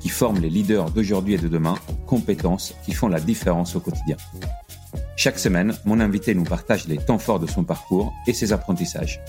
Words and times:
qui 0.00 0.08
forme 0.08 0.38
les 0.38 0.50
leaders 0.50 0.90
d'aujourd'hui 0.90 1.34
et 1.34 1.38
de 1.38 1.48
demain 1.48 1.74
compétences 2.06 2.74
qui 2.84 2.92
font 2.92 3.08
la 3.08 3.20
différence 3.20 3.76
au 3.76 3.80
quotidien. 3.80 4.16
Chaque 5.16 5.38
semaine, 5.38 5.76
mon 5.84 6.00
invité 6.00 6.34
nous 6.34 6.44
partage 6.44 6.86
les 6.86 6.96
temps 6.96 7.18
forts 7.18 7.40
de 7.40 7.46
son 7.46 7.64
parcours 7.64 8.14
et 8.26 8.32
ses 8.32 8.52
apprentissages. 8.52 9.20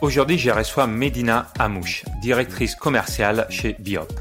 Aujourd'hui, 0.00 0.38
je 0.38 0.50
reçois 0.50 0.86
Medina 0.86 1.48
Amouche, 1.58 2.04
directrice 2.22 2.76
commerciale 2.76 3.46
chez 3.50 3.74
Biop. 3.80 4.12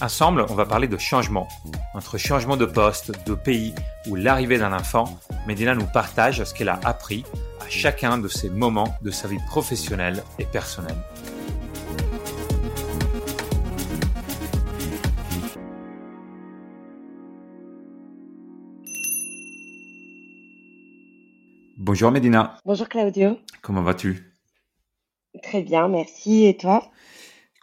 Ensemble, 0.00 0.44
on 0.48 0.54
va 0.54 0.66
parler 0.66 0.86
de 0.86 0.98
changement. 0.98 1.48
Entre 1.94 2.18
changement 2.18 2.56
de 2.56 2.66
poste, 2.66 3.12
de 3.26 3.34
pays 3.34 3.74
ou 4.06 4.14
l'arrivée 4.14 4.58
d'un 4.58 4.72
enfant, 4.72 5.18
Medina 5.46 5.74
nous 5.74 5.86
partage 5.86 6.44
ce 6.44 6.52
qu'elle 6.52 6.68
a 6.68 6.78
appris 6.84 7.24
à 7.60 7.68
chacun 7.68 8.18
de 8.18 8.28
ces 8.28 8.50
moments 8.50 8.96
de 9.02 9.10
sa 9.10 9.28
vie 9.28 9.40
professionnelle 9.48 10.22
et 10.38 10.44
personnelle. 10.44 10.98
Bonjour 21.88 22.10
Medina. 22.10 22.58
Bonjour 22.66 22.86
Claudio. 22.86 23.38
Comment 23.62 23.80
vas-tu? 23.80 24.34
Très 25.42 25.62
bien, 25.62 25.88
merci. 25.88 26.44
Et 26.44 26.54
toi? 26.54 26.90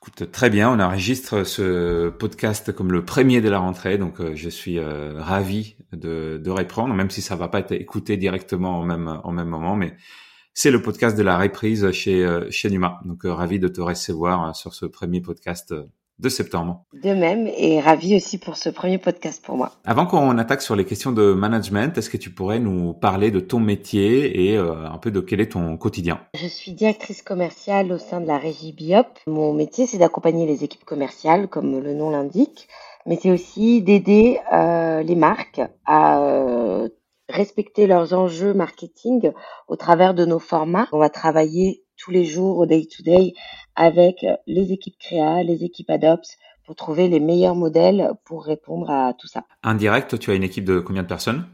Écoute, 0.02 0.32
très 0.32 0.50
bien. 0.50 0.72
On 0.72 0.80
enregistre 0.80 1.44
ce 1.44 2.10
podcast 2.10 2.72
comme 2.72 2.92
le 2.92 3.06
premier 3.06 3.40
de 3.40 3.50
la 3.50 3.60
rentrée, 3.60 4.00
donc 4.00 4.20
euh, 4.20 4.34
je 4.34 4.50
suis 4.50 4.80
euh, 4.80 5.22
ravi 5.22 5.76
de, 5.92 6.42
de, 6.44 6.50
reprendre, 6.50 6.96
même 6.96 7.12
si 7.12 7.22
ça 7.22 7.36
va 7.36 7.50
pas 7.50 7.60
être 7.60 7.74
écouté 7.74 8.18
directement 8.18 8.82
au 8.82 8.84
même, 8.84 9.22
au 9.24 9.30
même 9.30 9.48
moment, 9.48 9.76
mais 9.76 9.96
c'est 10.56 10.72
le 10.72 10.82
podcast 10.82 11.16
de 11.16 11.22
la 11.22 11.38
reprise 11.38 11.92
chez, 11.92 12.26
euh, 12.26 12.50
chez 12.50 12.72
Numa. 12.72 13.02
Donc 13.06 13.26
ravi 13.26 13.60
de 13.60 13.68
te 13.68 13.80
recevoir 13.80 14.56
sur 14.56 14.74
ce 14.74 14.88
premier 14.88 15.22
podcast 15.22 15.72
de 16.20 16.30
septembre. 16.30 16.84
De 16.94 17.14
même, 17.14 17.48
et 17.48 17.80
ravi 17.80 18.16
aussi 18.16 18.38
pour 18.38 18.56
ce 18.58 18.70
premier 18.70 18.98
podcast 18.98 19.44
pour 19.44 19.58
moi. 19.58 19.72
Avant 19.84 20.06
qu'on 20.06 20.38
attaque 20.38 20.62
sur 20.62 20.76
les 20.76 20.86
questions 20.86 21.12
de 21.12 21.34
management, 21.34 21.98
est-ce 21.98 22.10
que 22.10 22.18
tu 22.18 22.30
pourrais 22.30 22.60
nous 22.60 22.94
parler 22.94 23.32
de 23.32 23.40
ton 23.40 23.60
métier 23.60 24.50
et 24.50 24.58
euh, 24.58 24.88
un 24.88 24.98
peu 24.98 25.12
de 25.12 25.20
quel 25.20 25.42
est 25.42 25.52
ton 25.52 25.78
quotidien? 25.78 26.22
Je 26.36 26.48
suis 26.48 26.72
directrice 26.72 27.22
commerciale 27.22 27.92
au 27.92 27.98
sein 27.98 28.22
de 28.22 28.28
la 28.28 28.38
régie 28.38 28.74
Biop. 28.74 29.08
Mon 29.28 29.54
métier, 29.54 29.88
c'est 29.88 29.98
d'accompagner 29.98 30.46
les 30.46 30.64
équipes 30.64 30.86
commerciales, 30.86 31.48
comme 31.48 31.80
le 31.80 31.94
nom 31.94 32.10
l'indique, 32.10 32.68
mais 33.06 33.20
c'est 33.22 33.32
aussi 33.32 33.82
d'aider 33.82 34.40
euh, 34.54 35.04
les 35.04 35.16
marques 35.16 35.62
à 35.86 36.22
euh, 36.22 36.90
respecter 37.30 37.88
leurs 37.88 38.14
enjeux 38.14 38.54
marketing 38.54 39.32
au 39.68 39.76
travers 39.76 40.14
de 40.14 40.26
nos 40.26 40.40
formats. 40.40 40.88
On 40.92 41.00
va 41.00 41.10
travailler 41.10 41.85
tous 41.98 42.12
les 42.12 42.26
jours 42.26 42.58
au 42.58 42.66
day-to-day 42.66 43.34
avec 43.76 44.26
les 44.48 44.72
équipes 44.72 44.98
créa, 45.00 45.44
les 45.44 45.64
équipes 45.64 45.90
adops 45.90 46.38
pour 46.66 46.76
trouver 46.76 47.08
les 47.08 47.20
meilleurs 47.20 47.56
modèles 47.56 48.12
pour 48.26 48.44
répondre 48.44 48.90
à 48.90 49.14
tout 49.14 49.28
ça. 49.28 49.44
Indirect, 49.64 50.20
tu 50.20 50.32
as 50.32 50.36
une 50.36 50.44
équipe 50.44 50.66
de 50.66 50.80
combien 50.80 51.04
de 51.04 51.08
personnes? 51.08 51.46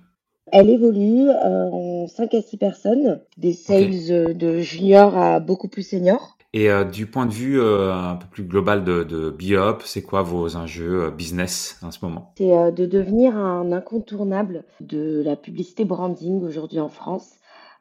Elle 0.52 0.70
évolue 0.70 1.30
euh, 1.30 1.70
en 1.72 2.08
5 2.08 2.34
à 2.34 2.42
6 2.42 2.58
personnes, 2.58 3.22
des 3.38 3.54
sales 3.54 4.36
de 4.36 4.60
junior 4.60 5.18
à 5.18 5.40
beaucoup 5.40 5.70
plus 5.70 5.84
senior. 5.84 6.38
Et 6.54 6.70
euh, 6.70 6.84
du 6.84 7.06
point 7.06 7.26
de 7.26 7.32
vue 7.32 7.62
euh, 7.62 7.94
un 7.94 8.18
peu 8.18 8.28
plus 8.30 8.44
global 8.44 8.84
de, 8.84 9.04
de 9.04 9.30
Biop, 9.30 9.84
c'est 9.86 10.02
quoi 10.02 10.22
vos 10.24 10.58
enjeux 10.58 11.10
business 11.10 11.80
en 11.82 11.92
ce 11.92 12.00
moment? 12.04 12.34
C'est 12.38 12.72
de 12.74 12.86
devenir 12.86 13.38
un 13.38 13.72
incontournable 13.72 14.66
de 14.82 15.22
la 15.24 15.38
publicité 15.38 15.86
branding 15.86 16.44
aujourd'hui 16.44 16.82
en 16.82 16.90
France. 16.90 17.30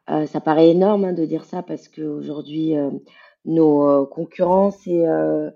Ça 0.08 0.40
paraît 0.40 0.70
énorme 0.70 1.04
hein, 1.04 1.12
de 1.12 1.24
dire 1.24 1.44
ça 1.44 1.62
parce 1.62 1.88
qu'aujourd'hui, 1.88 2.74
nos 3.44 3.88
euh, 3.88 4.06
concurrents, 4.06 4.70
c'est 4.70 5.06
euh, 5.06 5.50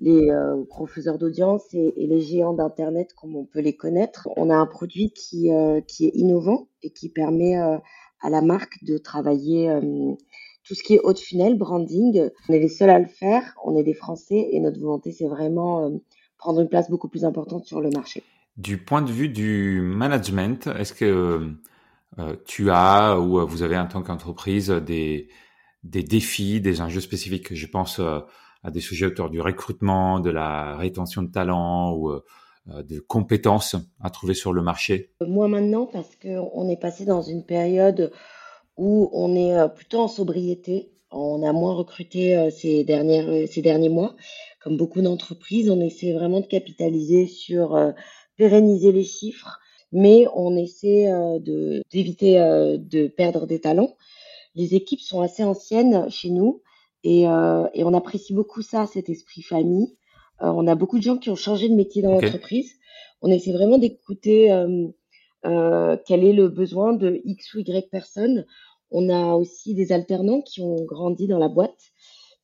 les 0.00 0.30
euh, 0.30 0.62
gros 0.68 0.86
faiseurs 0.86 1.18
d'audience 1.18 1.62
et, 1.72 1.94
les 1.96 2.20
géants 2.20 2.54
d'Internet 2.54 3.12
comme 3.14 3.36
on 3.36 3.44
peut 3.44 3.60
les 3.60 3.76
connaître. 3.76 4.28
On 4.36 4.50
a 4.50 4.56
un 4.56 4.66
produit 4.66 5.12
qui, 5.12 5.50
qui 5.86 6.06
est 6.06 6.12
innovant 6.14 6.68
et 6.82 6.90
qui 6.90 7.08
permet 7.08 7.56
à 7.56 8.30
la 8.30 8.40
marque 8.40 8.82
de 8.84 8.98
travailler 8.98 9.70
tout 10.64 10.74
ce 10.74 10.82
qui 10.82 10.94
est 10.94 11.00
haut 11.00 11.12
de 11.12 11.18
funnel, 11.18 11.56
branding. 11.56 12.30
On 12.48 12.52
est 12.54 12.58
les 12.58 12.68
seuls 12.68 12.90
à 12.90 12.98
le 12.98 13.06
faire, 13.06 13.54
on 13.62 13.76
est 13.76 13.82
des 13.82 13.94
Français 13.94 14.48
et 14.52 14.60
notre 14.60 14.80
volonté, 14.80 15.12
c'est 15.12 15.28
vraiment 15.28 15.92
prendre 16.38 16.60
une 16.60 16.68
place 16.68 16.88
beaucoup 16.88 17.08
plus 17.08 17.26
importante 17.26 17.66
sur 17.66 17.82
le 17.82 17.90
marché. 17.90 18.22
Du 18.56 18.78
point 18.78 19.02
de 19.02 19.12
vue 19.12 19.28
du 19.28 19.82
management, 19.82 20.66
est-ce 20.78 20.94
que 20.94 21.52
tu 22.44 22.70
as 22.70 23.18
ou 23.18 23.46
vous 23.46 23.62
avez 23.62 23.78
en 23.78 23.86
tant 23.86 24.02
qu'entreprise 24.02 24.70
des 24.70 25.28
des 25.84 26.02
défis, 26.02 26.60
des 26.60 26.80
enjeux 26.80 27.00
spécifiques. 27.00 27.54
Je 27.54 27.66
pense 27.66 27.98
euh, 27.98 28.20
à 28.62 28.70
des 28.70 28.80
sujets 28.80 29.06
autour 29.06 29.30
du 29.30 29.40
recrutement, 29.40 30.20
de 30.20 30.30
la 30.30 30.76
rétention 30.76 31.22
de 31.22 31.30
talents 31.30 31.94
ou 31.94 32.10
euh, 32.10 32.24
euh, 32.68 32.82
de 32.82 33.00
compétences 33.00 33.76
à 34.00 34.10
trouver 34.10 34.34
sur 34.34 34.52
le 34.52 34.62
marché? 34.62 35.12
Moi 35.26 35.48
maintenant, 35.48 35.86
parce 35.86 36.16
qu'on 36.16 36.68
est 36.68 36.80
passé 36.80 37.04
dans 37.04 37.22
une 37.22 37.44
période 37.44 38.12
où 38.76 39.10
on 39.12 39.34
est 39.34 39.68
plutôt 39.74 40.00
en 40.00 40.08
sobriété. 40.08 40.92
On 41.10 41.42
a 41.42 41.52
moins 41.52 41.74
recruté 41.74 42.50
ces, 42.50 42.84
dernières, 42.84 43.48
ces 43.48 43.62
derniers 43.62 43.88
mois. 43.88 44.14
Comme 44.62 44.76
beaucoup 44.76 45.02
d'entreprises, 45.02 45.68
on 45.68 45.80
essaie 45.80 46.12
vraiment 46.12 46.40
de 46.40 46.46
capitaliser 46.46 47.26
sur 47.26 47.76
pérenniser 48.36 48.92
les 48.92 49.04
chiffres, 49.04 49.58
mais 49.92 50.26
on 50.34 50.56
essaie 50.56 51.08
d'éviter 51.90 52.34
de 52.38 53.08
perdre 53.08 53.46
des 53.46 53.60
talents 53.60 53.96
les 54.54 54.74
équipes 54.74 55.00
sont 55.00 55.20
assez 55.20 55.44
anciennes 55.44 56.10
chez 56.10 56.30
nous 56.30 56.62
et, 57.04 57.28
euh, 57.28 57.66
et 57.74 57.84
on 57.84 57.94
apprécie 57.94 58.34
beaucoup 58.34 58.62
ça, 58.62 58.86
cet 58.86 59.08
esprit 59.08 59.42
famille. 59.42 59.96
Euh, 60.42 60.46
on 60.48 60.66
a 60.66 60.74
beaucoup 60.74 60.98
de 60.98 61.02
gens 61.02 61.18
qui 61.18 61.30
ont 61.30 61.36
changé 61.36 61.68
de 61.68 61.74
métier 61.74 62.02
dans 62.02 62.12
l'entreprise. 62.12 62.72
On 63.22 63.30
essaie 63.30 63.52
vraiment 63.52 63.78
d'écouter 63.78 64.52
euh, 64.52 64.88
euh, 65.46 65.96
quel 66.06 66.24
est 66.24 66.32
le 66.32 66.48
besoin 66.48 66.92
de 66.92 67.20
X 67.24 67.54
ou 67.54 67.60
Y 67.60 67.90
personnes. 67.90 68.46
On 68.90 69.08
a 69.08 69.34
aussi 69.34 69.74
des 69.74 69.92
alternants 69.92 70.42
qui 70.42 70.60
ont 70.62 70.84
grandi 70.84 71.26
dans 71.28 71.38
la 71.38 71.48
boîte, 71.48 71.92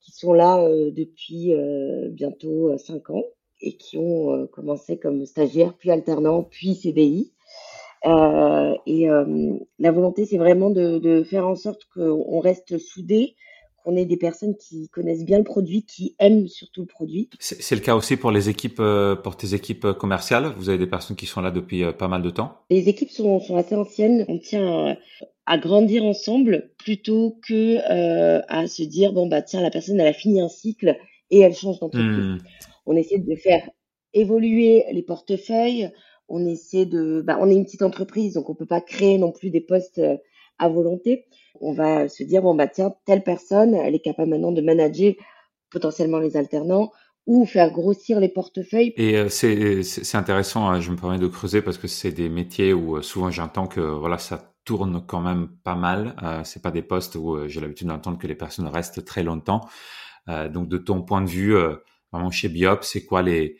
qui 0.00 0.12
sont 0.12 0.32
là 0.32 0.60
euh, 0.62 0.92
depuis 0.92 1.52
euh, 1.52 2.08
bientôt 2.10 2.76
5 2.78 3.10
ans 3.10 3.24
et 3.60 3.76
qui 3.76 3.96
ont 3.98 4.46
commencé 4.48 4.98
comme 4.98 5.24
stagiaires, 5.26 5.74
puis 5.74 5.90
alternants, 5.90 6.42
puis 6.42 6.74
CDI. 6.74 7.32
Euh, 8.04 8.74
et 8.86 9.08
euh, 9.08 9.54
la 9.78 9.90
volonté, 9.90 10.26
c'est 10.26 10.38
vraiment 10.38 10.70
de, 10.70 10.98
de, 10.98 11.22
faire 11.24 11.46
en 11.46 11.56
sorte 11.56 11.86
qu'on 11.92 12.40
reste 12.40 12.78
soudés, 12.78 13.34
qu'on 13.82 13.96
ait 13.96 14.04
des 14.04 14.16
personnes 14.16 14.56
qui 14.56 14.88
connaissent 14.90 15.24
bien 15.24 15.38
le 15.38 15.44
produit, 15.44 15.84
qui 15.84 16.14
aiment 16.18 16.46
surtout 16.46 16.82
le 16.82 16.86
produit. 16.86 17.30
C'est 17.40 17.74
le 17.74 17.80
cas 17.80 17.96
aussi 17.96 18.16
pour 18.16 18.30
les 18.30 18.48
équipes, 18.48 18.80
euh, 18.80 19.16
pour 19.16 19.36
tes 19.36 19.54
équipes 19.54 19.92
commerciales. 19.92 20.52
Vous 20.56 20.68
avez 20.68 20.78
des 20.78 20.86
personnes 20.86 21.16
qui 21.16 21.26
sont 21.26 21.40
là 21.40 21.50
depuis 21.50 21.84
pas 21.94 22.08
mal 22.08 22.22
de 22.22 22.30
temps. 22.30 22.58
Les 22.70 22.88
équipes 22.88 23.10
sont, 23.10 23.40
sont 23.40 23.56
assez 23.56 23.74
anciennes. 23.74 24.24
On 24.28 24.38
tient 24.38 24.96
à 25.46 25.58
grandir 25.58 26.04
ensemble 26.04 26.70
plutôt 26.76 27.38
que 27.46 27.78
euh, 27.90 28.42
à 28.48 28.66
se 28.66 28.82
dire 28.82 29.12
bon 29.12 29.28
bah 29.28 29.42
tiens 29.42 29.62
la 29.62 29.70
personne 29.70 29.98
elle 30.00 30.08
a 30.08 30.12
fini 30.12 30.40
un 30.40 30.48
cycle 30.48 30.96
et 31.30 31.40
elle 31.40 31.54
change 31.54 31.78
d'entreprise. 31.78 32.24
Hmm. 32.24 32.38
On 32.86 32.96
essaie 32.96 33.18
de 33.18 33.34
faire 33.34 33.68
évoluer 34.14 34.84
les 34.92 35.02
portefeuilles, 35.02 35.90
on 36.28 36.46
essaie 36.46 36.86
de, 36.86 37.22
bah, 37.24 37.38
on 37.40 37.50
est 37.50 37.54
une 37.54 37.64
petite 37.64 37.82
entreprise, 37.82 38.34
donc 38.34 38.48
on 38.48 38.54
peut 38.54 38.66
pas 38.66 38.80
créer 38.80 39.18
non 39.18 39.32
plus 39.32 39.50
des 39.50 39.60
postes 39.60 39.98
euh, 39.98 40.16
à 40.58 40.68
volonté. 40.68 41.26
On 41.60 41.72
va 41.72 42.08
se 42.08 42.22
dire 42.22 42.42
bon 42.42 42.54
bah 42.54 42.66
tiens 42.66 42.94
telle 43.04 43.22
personne, 43.22 43.74
elle 43.74 43.94
est 43.94 44.00
capable 44.00 44.30
maintenant 44.30 44.52
de 44.52 44.60
manager 44.60 45.14
potentiellement 45.70 46.18
les 46.18 46.36
alternants 46.36 46.90
ou 47.26 47.44
faire 47.44 47.70
grossir 47.72 48.20
les 48.20 48.28
portefeuilles. 48.28 48.94
Et 48.96 49.16
euh, 49.16 49.28
c'est 49.28 50.14
intéressant, 50.14 50.68
hein, 50.68 50.80
je 50.80 50.90
me 50.92 50.96
permets 50.96 51.18
de 51.18 51.26
creuser 51.26 51.60
parce 51.60 51.76
que 51.76 51.88
c'est 51.88 52.12
des 52.12 52.28
métiers 52.28 52.72
où 52.72 52.96
euh, 52.96 53.02
souvent 53.02 53.30
j'entends 53.30 53.66
que 53.66 53.80
voilà 53.80 54.18
ça 54.18 54.52
tourne 54.64 55.02
quand 55.06 55.20
même 55.20 55.48
pas 55.64 55.74
mal. 55.74 56.14
Euh, 56.22 56.42
c'est 56.44 56.62
pas 56.62 56.70
des 56.70 56.82
postes 56.82 57.16
où 57.16 57.48
j'ai 57.48 57.60
l'habitude 57.60 57.88
d'entendre 57.88 58.18
que 58.18 58.26
les 58.26 58.34
personnes 58.34 58.68
restent 58.68 59.04
très 59.04 59.22
longtemps. 59.22 59.68
donc 60.52 60.68
de 60.68 60.76
ton 60.76 61.02
point 61.02 61.22
de 61.22 61.28
vue, 61.28 61.56
chez 62.30 62.48
Biop, 62.48 62.84
c'est 62.84 63.04
quoi 63.04 63.22
les 63.22 63.56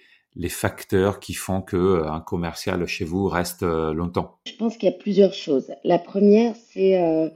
facteurs 0.49 1.21
qui 1.21 1.35
font 1.35 1.63
que 1.63 1.77
euh, 1.77 2.11
un 2.11 2.21
commercial 2.21 2.87
chez 2.87 3.05
vous 3.05 3.29
reste 3.29 3.63
euh, 3.63 3.93
longtemps? 3.93 4.39
Je 4.47 4.55
pense 4.57 4.77
qu'il 4.77 4.89
y 4.89 4.93
a 4.93 4.97
plusieurs 4.97 5.33
choses. 5.33 5.73
La 5.85 5.99
première, 5.99 6.55
c'est 6.73 7.01
euh, 7.01 7.29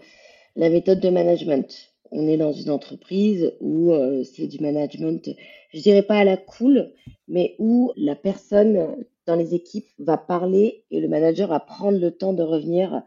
la 0.57 0.71
méthode 0.71 1.01
de 1.01 1.11
management. 1.11 1.93
On 2.11 2.27
est 2.29 2.37
dans 2.37 2.53
une 2.53 2.71
entreprise 2.71 3.53
où 3.61 3.93
c'est 4.25 4.49
du 4.49 4.59
management, 4.59 5.31
je 5.73 5.81
dirais 5.81 6.03
pas 6.03 6.17
à 6.17 6.25
la 6.25 6.37
cool, 6.37 6.93
mais 7.29 7.55
où 7.61 7.93
la 7.97 8.17
personne 8.17 8.97
dans 9.27 9.37
les 9.37 9.55
équipes 9.55 9.87
va 10.01 10.19
parler 10.19 10.83
et 10.91 10.99
le 11.01 11.07
manager 11.07 11.49
va 11.51 11.61
prendre 11.61 12.01
le 12.01 12.11
temps 12.11 12.33
de 12.33 12.43
revenir 12.43 13.03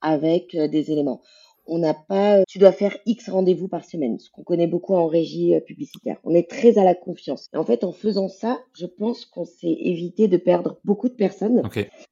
avec 0.00 0.56
des 0.56 0.90
éléments. 0.90 1.20
On 1.68 1.78
n'a 1.78 1.94
pas, 1.94 2.44
tu 2.46 2.58
dois 2.58 2.72
faire 2.72 2.96
X 3.06 3.28
rendez-vous 3.28 3.68
par 3.68 3.84
semaine, 3.84 4.18
ce 4.18 4.30
qu'on 4.30 4.44
connaît 4.44 4.66
beaucoup 4.66 4.94
en 4.94 5.06
régie 5.06 5.54
euh, 5.54 5.60
publicitaire. 5.60 6.18
On 6.24 6.34
est 6.34 6.48
très 6.48 6.78
à 6.78 6.84
la 6.84 6.94
confiance. 6.94 7.48
Et 7.52 7.56
en 7.56 7.64
fait, 7.64 7.82
en 7.82 7.92
faisant 7.92 8.28
ça, 8.28 8.62
je 8.72 8.86
pense 8.86 9.26
qu'on 9.26 9.44
s'est 9.44 9.76
évité 9.80 10.28
de 10.28 10.36
perdre 10.36 10.78
beaucoup 10.84 11.08
de 11.08 11.14
personnes. 11.14 11.62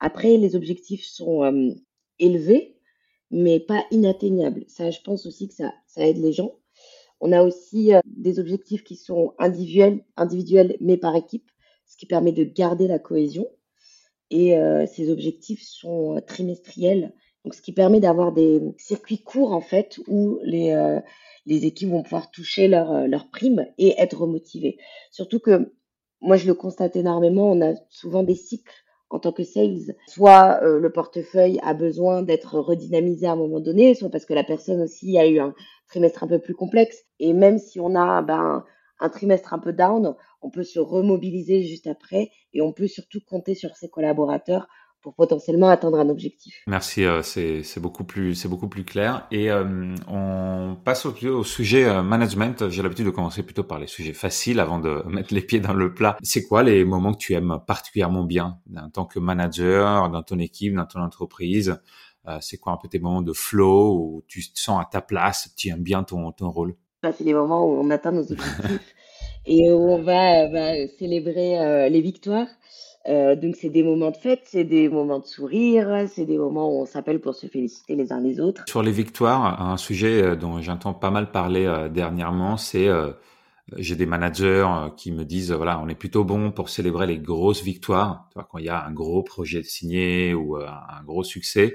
Après, 0.00 0.36
les 0.36 0.56
objectifs 0.56 1.04
sont 1.04 1.44
euh, 1.44 1.70
élevés, 2.18 2.76
mais 3.30 3.60
pas 3.60 3.84
inatteignables. 3.90 4.64
Ça, 4.66 4.90
je 4.90 5.00
pense 5.02 5.26
aussi 5.26 5.48
que 5.48 5.54
ça, 5.54 5.72
ça 5.86 6.06
aide 6.06 6.18
les 6.18 6.32
gens. 6.32 6.56
On 7.20 7.30
a 7.32 7.42
aussi 7.42 7.92
des 8.06 8.38
objectifs 8.38 8.84
qui 8.84 8.96
sont 8.96 9.34
individuels, 9.38 10.04
individuels, 10.16 10.76
mais 10.80 10.96
par 10.96 11.16
équipe, 11.16 11.48
ce 11.86 11.96
qui 11.96 12.06
permet 12.06 12.32
de 12.32 12.44
garder 12.44 12.86
la 12.86 12.98
cohésion. 12.98 13.48
Et 14.30 14.56
ces 14.92 15.10
objectifs 15.10 15.62
sont 15.62 16.20
trimestriels 16.26 17.14
donc, 17.44 17.54
ce 17.54 17.60
qui 17.60 17.72
permet 17.72 18.00
d'avoir 18.00 18.32
des 18.32 18.60
circuits 18.78 19.22
courts, 19.22 19.52
en 19.52 19.60
fait, 19.60 20.00
où 20.08 20.38
les, 20.44 20.72
euh, 20.72 21.00
équipes 21.46 21.90
vont 21.90 22.02
pouvoir 22.02 22.30
toucher 22.30 22.68
leur, 22.68 22.90
euh, 22.90 23.06
leur 23.06 23.28
prime 23.28 23.66
et 23.76 23.94
être 23.98 24.18
remotivées. 24.18 24.78
Surtout 25.10 25.40
que, 25.40 25.72
moi, 26.22 26.36
je 26.36 26.46
le 26.46 26.54
constate 26.54 26.96
énormément, 26.96 27.50
on 27.50 27.60
a 27.60 27.74
souvent 27.90 28.22
des 28.22 28.34
cycles 28.34 28.72
en 29.10 29.18
tant 29.18 29.32
que 29.32 29.44
sales. 29.44 29.94
Soit 30.08 30.60
euh, 30.62 30.80
le 30.80 30.90
portefeuille 30.90 31.60
a 31.62 31.74
besoin 31.74 32.22
d'être 32.22 32.58
redynamisé 32.58 33.26
à 33.26 33.32
un 33.32 33.36
moment 33.36 33.60
donné, 33.60 33.94
soit 33.94 34.08
parce 34.08 34.24
que 34.24 34.32
la 34.32 34.44
personne 34.44 34.80
aussi 34.80 35.18
a 35.18 35.26
eu 35.26 35.38
un 35.38 35.54
trimestre 35.88 36.24
un 36.24 36.28
peu 36.28 36.38
plus 36.38 36.54
complexe. 36.54 37.04
Et 37.20 37.34
même 37.34 37.58
si 37.58 37.78
on 37.78 37.94
a 37.94 38.22
ben, 38.22 38.64
un 39.00 39.08
trimestre 39.10 39.52
un 39.52 39.58
peu 39.58 39.74
down, 39.74 40.14
on 40.40 40.50
peut 40.50 40.64
se 40.64 40.78
remobiliser 40.78 41.62
juste 41.62 41.86
après 41.86 42.30
et 42.54 42.62
on 42.62 42.72
peut 42.72 42.86
surtout 42.86 43.20
compter 43.28 43.54
sur 43.54 43.76
ses 43.76 43.90
collaborateurs 43.90 44.66
pour 45.04 45.14
potentiellement 45.14 45.68
atteindre 45.68 45.98
un 45.98 46.08
objectif. 46.08 46.62
Merci, 46.66 47.04
euh, 47.04 47.20
c'est 47.22 47.78
beaucoup 47.78 48.04
plus 48.04 48.34
c'est 48.34 48.48
beaucoup 48.48 48.68
plus 48.68 48.84
clair. 48.84 49.26
Et 49.30 49.50
euh, 49.50 49.94
on 50.08 50.76
passe 50.82 51.04
au, 51.04 51.14
au 51.28 51.44
sujet 51.44 51.84
euh, 51.84 52.02
management. 52.02 52.70
J'ai 52.70 52.82
l'habitude 52.82 53.04
de 53.04 53.10
commencer 53.10 53.42
plutôt 53.42 53.64
par 53.64 53.78
les 53.78 53.86
sujets 53.86 54.14
faciles 54.14 54.58
avant 54.60 54.78
de 54.78 55.02
mettre 55.06 55.34
les 55.34 55.42
pieds 55.42 55.60
dans 55.60 55.74
le 55.74 55.92
plat. 55.92 56.16
C'est 56.22 56.44
quoi 56.44 56.62
les 56.62 56.86
moments 56.86 57.12
que 57.12 57.18
tu 57.18 57.34
aimes 57.34 57.60
particulièrement 57.66 58.24
bien 58.24 58.58
en 58.74 58.88
tant 58.88 59.04
que 59.04 59.18
manager 59.18 60.08
dans 60.08 60.22
ton 60.22 60.38
équipe, 60.38 60.74
dans 60.74 60.86
ton 60.86 61.00
entreprise? 61.00 61.78
C'est 62.40 62.56
quoi 62.56 62.72
un 62.72 62.78
peu 62.78 62.88
tes 62.88 62.98
moments 62.98 63.20
de 63.20 63.34
flow 63.34 63.98
où 63.98 64.24
tu 64.26 64.40
te 64.40 64.58
sens 64.58 64.80
à 64.80 64.88
ta 64.90 65.02
place, 65.02 65.52
tu 65.58 65.68
aimes 65.68 65.82
bien 65.82 66.02
ton 66.02 66.32
ton 66.32 66.48
rôle? 66.48 66.74
Bah, 67.02 67.12
C'est 67.12 67.24
les 67.24 67.34
moments 67.34 67.66
où 67.66 67.78
on 67.78 67.90
atteint 67.90 68.12
nos 68.12 68.22
objectifs 68.22 68.94
et 69.44 69.70
où 69.70 69.90
on 69.90 70.02
va, 70.02 70.48
va 70.48 70.88
célébrer 70.98 71.90
les 71.90 72.00
victoires. 72.00 72.46
Euh, 73.06 73.36
donc 73.36 73.56
c'est 73.56 73.68
des 73.68 73.82
moments 73.82 74.10
de 74.10 74.16
fête, 74.16 74.42
c'est 74.44 74.64
des 74.64 74.88
moments 74.88 75.18
de 75.18 75.26
sourire, 75.26 76.06
c'est 76.08 76.24
des 76.24 76.38
moments 76.38 76.70
où 76.70 76.80
on 76.80 76.86
s'appelle 76.86 77.20
pour 77.20 77.34
se 77.34 77.46
féliciter 77.46 77.96
les 77.96 78.12
uns 78.12 78.20
les 78.20 78.40
autres. 78.40 78.64
Sur 78.66 78.82
les 78.82 78.92
victoires, 78.92 79.60
un 79.60 79.76
sujet 79.76 80.22
euh, 80.22 80.36
dont 80.36 80.60
j'entends 80.62 80.94
pas 80.94 81.10
mal 81.10 81.30
parler 81.30 81.66
euh, 81.66 81.88
dernièrement, 81.88 82.56
c'est 82.56 82.88
j'ai 83.78 83.96
des 83.96 84.04
managers 84.04 84.68
qui 84.96 85.10
me 85.10 85.24
disent 85.24 85.50
voilà 85.50 85.80
on 85.80 85.88
est 85.88 85.94
plutôt 85.94 86.22
bon 86.22 86.52
pour 86.52 86.68
célébrer 86.68 87.06
les 87.06 87.18
grosses 87.18 87.62
victoires, 87.62 88.28
tu 88.30 88.34
vois, 88.34 88.46
quand 88.50 88.58
il 88.58 88.66
y 88.66 88.68
a 88.68 88.84
un 88.84 88.92
gros 88.92 89.22
projet 89.22 89.62
signé 89.62 90.34
ou 90.34 90.56
un 90.56 91.02
gros 91.04 91.24
succès, 91.24 91.74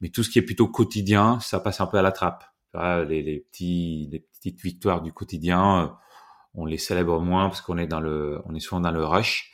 mais 0.00 0.10
tout 0.10 0.22
ce 0.22 0.30
qui 0.30 0.38
est 0.38 0.42
plutôt 0.42 0.68
quotidien, 0.68 1.40
ça 1.40 1.58
passe 1.58 1.80
un 1.80 1.86
peu 1.86 1.98
à 1.98 2.02
la 2.02 2.12
trappe. 2.12 2.44
les, 2.74 3.22
les 3.22 3.44
petites 3.50 4.60
victoires 4.62 5.02
du 5.02 5.12
quotidien, 5.12 5.96
on 6.54 6.66
les 6.66 6.78
célèbre 6.78 7.20
moins 7.20 7.48
parce 7.48 7.62
qu'on 7.62 7.78
est 7.78 7.88
dans 7.88 8.00
le 8.00 8.40
on 8.44 8.54
est 8.54 8.60
souvent 8.60 8.80
dans 8.80 8.92
le 8.92 9.04
rush. 9.04 9.52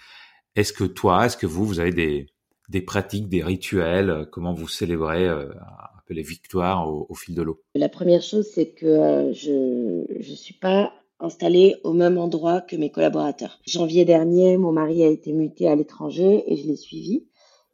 Est-ce 0.56 0.73
que 0.73 0.85
toi, 0.85 1.27
est-ce 1.27 1.37
que 1.37 1.47
vous, 1.47 1.65
vous 1.65 1.81
avez 1.81 1.93
des, 1.93 2.27
des 2.69 2.81
pratiques, 2.81 3.29
des 3.29 3.43
rituels 3.43 4.11
euh, 4.11 4.25
Comment 4.25 4.53
vous 4.53 4.69
célébrez 4.69 5.27
euh, 5.27 5.49
un 5.51 6.01
peu 6.06 6.15
les 6.15 6.23
victoires 6.23 6.89
au, 6.89 7.15
fil 7.15 7.35
de 7.35 7.43
l'eau? 7.43 7.61
La 7.75 7.89
première 7.89 8.23
chose, 8.23 8.47
c'est 8.55 8.71
que 8.71 8.87
euh, 8.87 9.33
je 9.33 10.06
ne 10.17 10.37
suis 10.37 10.55
pas 10.55 10.93
installée 11.19 11.77
au 11.83 11.93
même 11.93 12.19
endroit 12.19 12.61
que 12.61 12.77
mes 12.77 12.91
collaborateurs. 12.91 13.59
Janvier 13.67 14.05
dernier, 14.05 14.56
mon 14.56 14.73
mari 14.73 15.03
a 15.03 15.09
été 15.09 15.33
muté 15.33 15.69
à 15.69 15.75
l'étranger 15.75 16.45
et 16.47 16.56
je 16.56 16.67
l'ai 16.67 16.77
suivi. 16.77 17.27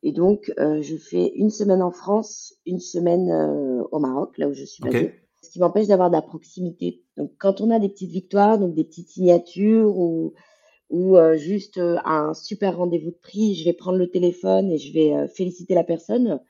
Et 0.02 0.12
donc, 0.12 0.50
je 0.56 0.96
fais 0.96 1.32
une 1.34 1.50
semaine 1.50 1.82
en 1.82 1.90
France, 1.90 2.54
une 2.64 2.78
semaine 2.80 3.30
au 3.90 3.98
Maroc, 3.98 4.38
là 4.38 4.48
où 4.48 4.54
je 4.54 4.64
suis 4.64 4.82
basée. 4.82 5.14
Ce 5.42 5.50
qui 5.50 5.58
m'empêche 5.58 5.88
d'avoir 5.88 6.10
de 6.10 6.16
la 6.16 6.22
proximité. 6.22 7.02
Donc, 7.18 7.32
quand 7.38 7.60
on 7.60 7.70
a 7.70 7.78
des 7.78 7.88
petites 7.88 8.10
victoires, 8.10 8.58
donc 8.58 8.74
des 8.74 8.84
petites 8.84 9.08
signatures 9.08 9.94
ou 9.98 10.32
ou 10.90 11.16
euh, 11.16 11.36
juste 11.36 11.78
euh, 11.78 11.96
un 12.04 12.34
super 12.34 12.76
rendez-vous 12.76 13.10
de 13.10 13.18
prix, 13.22 13.54
je 13.54 13.64
vais 13.64 13.72
prendre 13.72 13.98
le 13.98 14.10
téléphone 14.10 14.70
et 14.70 14.78
je 14.78 14.92
vais 14.92 15.14
euh, 15.14 15.28
féliciter 15.28 15.74
la 15.74 15.84
personne, 15.84 16.40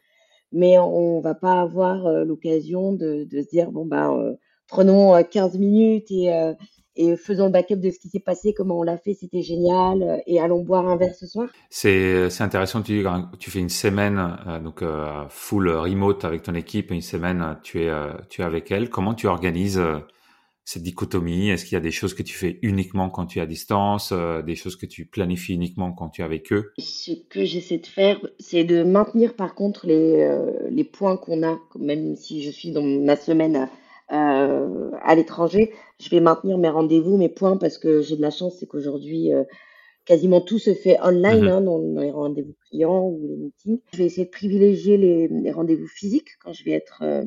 mais 0.52 0.78
on 0.78 1.20
va 1.20 1.34
pas 1.34 1.60
avoir 1.60 2.24
l'occasion 2.24 2.92
de, 2.92 3.26
se 3.30 3.48
dire 3.50 3.70
bon 3.70 3.84
ben 3.84 4.34
prenons 4.66 5.22
15 5.22 5.56
minutes 5.58 6.10
et, 6.10 7.16
faisons 7.16 7.46
le 7.46 7.52
backup 7.52 7.76
de 7.76 7.90
ce 7.90 8.00
qui 8.00 8.08
s'est 8.08 8.18
passé, 8.18 8.52
comment 8.52 8.80
on 8.80 8.82
l'a 8.82 8.98
fait, 8.98 9.14
c'était 9.14 9.42
génial 9.42 10.20
et 10.26 10.40
allons 10.40 10.64
boire 10.64 10.88
un 10.88 10.96
verre 10.96 11.14
ce 11.14 11.28
soir. 11.28 11.48
C'est 11.70 12.28
c'est 12.30 12.42
intéressant 12.42 12.82
tu 12.82 13.06
tu 13.38 13.50
fais 13.52 13.60
une 13.60 13.68
semaine 13.68 14.36
donc 14.64 14.82
full 15.28 15.68
remote 15.68 16.24
avec 16.24 16.42
ton 16.42 16.54
équipe, 16.56 16.90
une 16.90 17.00
semaine 17.00 17.56
tu 17.62 17.84
es 17.84 17.92
tu 18.28 18.42
es 18.42 18.44
avec 18.44 18.72
elle, 18.72 18.90
comment 18.90 19.14
tu 19.14 19.28
organises 19.28 19.80
cette 20.64 20.82
dichotomie 20.82 21.50
Est-ce 21.50 21.64
qu'il 21.64 21.74
y 21.74 21.76
a 21.76 21.80
des 21.80 21.90
choses 21.90 22.14
que 22.14 22.22
tu 22.22 22.34
fais 22.34 22.58
uniquement 22.62 23.10
quand 23.10 23.26
tu 23.26 23.38
es 23.38 23.42
à 23.42 23.46
distance, 23.46 24.12
euh, 24.12 24.42
des 24.42 24.54
choses 24.54 24.76
que 24.76 24.86
tu 24.86 25.06
planifies 25.06 25.54
uniquement 25.54 25.92
quand 25.92 26.10
tu 26.10 26.22
es 26.22 26.24
avec 26.24 26.52
eux? 26.52 26.72
Ce 26.78 27.12
que 27.28 27.44
j'essaie 27.44 27.78
de 27.78 27.86
faire, 27.86 28.20
c'est 28.38 28.64
de 28.64 28.82
maintenir 28.82 29.34
par 29.34 29.54
contre 29.54 29.86
les, 29.86 30.20
euh, 30.20 30.68
les 30.70 30.84
points 30.84 31.16
qu'on 31.16 31.42
a, 31.42 31.58
même 31.78 32.16
si 32.16 32.42
je 32.42 32.50
suis 32.50 32.72
dans 32.72 32.82
ma 32.82 33.16
semaine 33.16 33.68
euh, 34.12 34.90
à 35.02 35.14
l'étranger, 35.14 35.72
je 36.00 36.08
vais 36.10 36.20
maintenir 36.20 36.58
mes 36.58 36.68
rendez-vous, 36.68 37.16
mes 37.16 37.28
points, 37.28 37.56
parce 37.56 37.78
que 37.78 38.00
j'ai 38.00 38.16
de 38.16 38.22
la 38.22 38.30
chance, 38.30 38.56
c'est 38.58 38.66
qu'aujourd'hui, 38.66 39.30
quasiment 40.04 40.40
tout 40.40 40.58
se 40.58 40.74
fait 40.74 40.98
online, 41.02 41.44
mmh 41.44 41.48
hein, 41.48 41.60
dans, 41.60 41.78
les 41.78 42.10
rendez-vous 42.10 42.54
clients 42.68 43.04
ou 43.04 43.20
les 43.28 43.36
meetings. 43.36 43.80
Je 43.92 43.98
vais 43.98 44.04
essayer 44.06 44.24
de 44.24 44.30
privilégier 44.30 44.96
les, 44.96 45.52
rendez-vous 45.52 45.86
physiques 45.86 46.30
quand 46.42 46.52
je 46.52 46.64
vais 46.64 46.72
être 46.72 47.02
euh, 47.02 47.24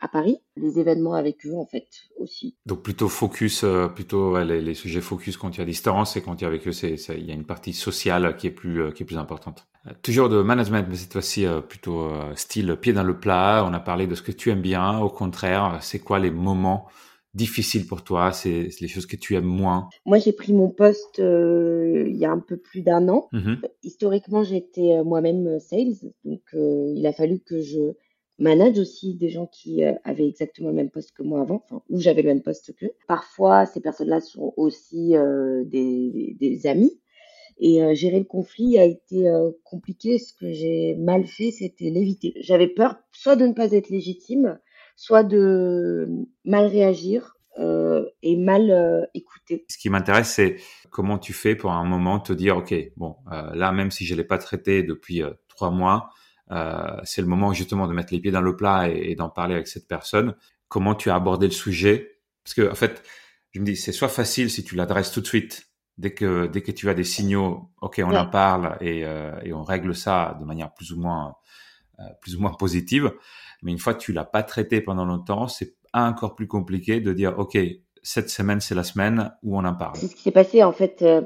à 0.00 0.08
Paris, 0.08 0.38
les 0.56 0.78
événements 0.78 1.14
avec 1.14 1.46
eux 1.46 1.54
en 1.56 1.66
fait 1.66 1.86
aussi. 2.18 2.56
Donc 2.66 2.82
plutôt 2.82 3.08
focus, 3.08 3.64
euh, 3.64 3.88
plutôt 3.88 4.38
les, 4.42 4.74
sujets 4.74 5.00
focus 5.00 5.36
quand 5.36 5.50
tu 5.50 5.60
es 5.60 5.62
à 5.62 5.66
distance 5.66 6.16
et 6.16 6.22
quand 6.22 6.36
tu 6.36 6.44
es 6.44 6.46
avec 6.46 6.66
eux, 6.66 6.72
c'est 6.72 6.96
il 7.16 7.26
y 7.26 7.30
a 7.30 7.34
une 7.34 7.46
partie 7.46 7.72
sociale 7.72 8.36
qui 8.36 8.46
est 8.46 8.50
plus 8.50 8.82
euh, 8.82 8.90
qui 8.90 9.02
est 9.02 9.06
plus 9.06 9.18
importante. 9.18 9.66
toujours 10.02 10.28
de 10.28 10.42
management, 10.42 10.86
mais 10.88 10.96
cette 10.96 11.12
fois-ci 11.12 11.46
plutôt 11.68 12.10
style 12.34 12.76
pied 12.76 12.92
dans 12.92 13.04
le 13.04 13.18
plat. 13.18 13.64
On 13.66 13.72
a 13.72 13.80
parlé 13.80 14.06
de 14.06 14.14
ce 14.14 14.22
que 14.22 14.32
tu 14.32 14.50
aimes 14.50 14.62
bien. 14.62 14.98
Au 14.98 15.08
contraire, 15.08 15.78
c'est 15.80 16.00
quoi 16.00 16.18
les 16.18 16.30
moments 16.30 16.88
difficile 17.36 17.86
pour 17.86 18.02
toi 18.02 18.32
C'est 18.32 18.68
les 18.80 18.88
choses 18.88 19.06
que 19.06 19.16
tu 19.16 19.36
aimes 19.36 19.44
moins 19.44 19.88
Moi, 20.04 20.18
j'ai 20.18 20.32
pris 20.32 20.52
mon 20.52 20.70
poste 20.70 21.20
euh, 21.20 22.04
il 22.08 22.16
y 22.16 22.24
a 22.24 22.30
un 22.30 22.40
peu 22.40 22.56
plus 22.56 22.80
d'un 22.82 23.08
an. 23.08 23.28
Mm-hmm. 23.32 23.58
Historiquement, 23.84 24.42
j'étais 24.42 24.96
euh, 24.96 25.04
moi-même 25.04 25.46
euh, 25.46 25.58
sales, 25.60 25.94
donc 26.24 26.42
il 26.54 27.06
a 27.06 27.12
fallu 27.12 27.38
que 27.40 27.60
je 27.60 27.92
manage 28.38 28.78
aussi 28.78 29.14
des 29.14 29.28
gens 29.28 29.46
qui 29.46 29.82
avaient 30.04 30.28
exactement 30.28 30.68
le 30.68 30.74
même 30.74 30.90
poste 30.90 31.12
que 31.12 31.22
moi 31.22 31.40
avant, 31.40 31.62
enfin, 31.64 31.82
ou 31.88 32.00
j'avais 32.00 32.22
le 32.22 32.28
même 32.28 32.42
poste 32.42 32.74
qu'eux. 32.76 32.92
Parfois, 33.08 33.64
ces 33.64 33.80
personnes-là 33.80 34.20
sont 34.20 34.52
aussi 34.58 35.14
des, 35.64 36.36
des, 36.38 36.66
amis. 36.66 37.00
Et 37.58 37.80
gérer 37.94 38.18
le 38.18 38.26
conflit 38.26 38.76
a 38.76 38.84
été 38.84 39.24
compliqué. 39.64 40.18
Ce 40.18 40.34
que 40.34 40.52
j'ai 40.52 40.96
mal 40.96 41.24
fait, 41.24 41.50
c'était 41.50 41.88
l'éviter. 41.88 42.34
J'avais 42.40 42.68
peur 42.68 42.98
soit 43.10 43.36
de 43.36 43.46
ne 43.46 43.54
pas 43.54 43.72
être 43.72 43.88
légitime, 43.88 44.58
soit 44.96 45.22
de 45.22 46.08
mal 46.44 46.66
réagir 46.66 47.36
euh, 47.58 48.04
et 48.22 48.36
mal 48.36 48.70
euh, 48.70 49.04
écouter. 49.14 49.64
Ce 49.68 49.78
qui 49.78 49.88
m'intéresse, 49.88 50.30
c'est 50.30 50.56
comment 50.90 51.18
tu 51.18 51.32
fais 51.32 51.54
pour 51.54 51.70
un 51.72 51.84
moment 51.84 52.18
te 52.18 52.32
dire, 52.32 52.56
ok, 52.56 52.74
bon, 52.96 53.16
euh, 53.32 53.54
là, 53.54 53.72
même 53.72 53.90
si 53.90 54.04
je 54.04 54.14
l'ai 54.14 54.24
pas 54.24 54.38
traité 54.38 54.82
depuis 54.82 55.22
trois 55.48 55.70
mois, 55.70 56.10
c'est 57.04 57.22
le 57.22 57.26
moment 57.26 57.52
justement 57.52 57.86
de 57.86 57.92
mettre 57.92 58.12
les 58.12 58.20
pieds 58.20 58.30
dans 58.30 58.40
le 58.40 58.56
plat 58.56 58.88
et, 58.88 59.14
d'en 59.14 59.28
parler 59.28 59.54
avec 59.54 59.68
cette 59.68 59.88
personne. 59.88 60.34
Comment 60.68 60.94
tu 60.94 61.10
as 61.10 61.14
abordé 61.14 61.46
le 61.46 61.52
sujet? 61.52 62.20
Parce 62.44 62.54
que 62.54 62.70
en 62.70 62.74
fait, 62.74 63.02
je 63.52 63.60
me 63.60 63.64
dis, 63.64 63.76
c'est 63.76 63.92
soit 63.92 64.08
facile 64.08 64.50
si 64.50 64.62
tu 64.62 64.76
l'adresses 64.76 65.10
tout 65.10 65.20
de 65.20 65.26
suite, 65.26 65.66
dès 65.98 66.12
que 66.12 66.46
dès 66.46 66.62
que 66.62 66.70
tu 66.72 66.88
as 66.88 66.94
des 66.94 67.04
signaux, 67.04 67.70
ok, 67.80 68.00
on 68.04 68.14
en 68.14 68.26
parle 68.26 68.76
et, 68.80 69.00
et 69.00 69.52
on 69.52 69.64
règle 69.64 69.94
ça 69.94 70.36
de 70.38 70.44
manière 70.44 70.72
plus 70.74 70.92
ou 70.92 71.00
moins 71.00 71.34
plus 72.20 72.36
ou 72.36 72.40
moins 72.40 72.52
positive. 72.52 73.12
Mais 73.62 73.72
une 73.72 73.78
fois 73.78 73.94
que 73.94 74.00
tu 74.00 74.12
l'as 74.12 74.24
pas 74.24 74.42
traité 74.42 74.80
pendant 74.80 75.04
longtemps, 75.04 75.48
c'est 75.48 75.74
encore 75.94 76.34
plus 76.34 76.46
compliqué 76.46 77.00
de 77.00 77.12
dire, 77.12 77.38
OK, 77.38 77.58
cette 78.02 78.30
semaine, 78.30 78.60
c'est 78.60 78.74
la 78.74 78.84
semaine 78.84 79.32
où 79.42 79.58
on 79.58 79.64
en 79.64 79.74
parle. 79.74 79.96
C'est 79.96 80.06
ce 80.06 80.14
qui 80.14 80.22
s'est 80.22 80.30
passé, 80.30 80.62
en 80.62 80.72
fait. 80.72 81.02
Euh, 81.02 81.22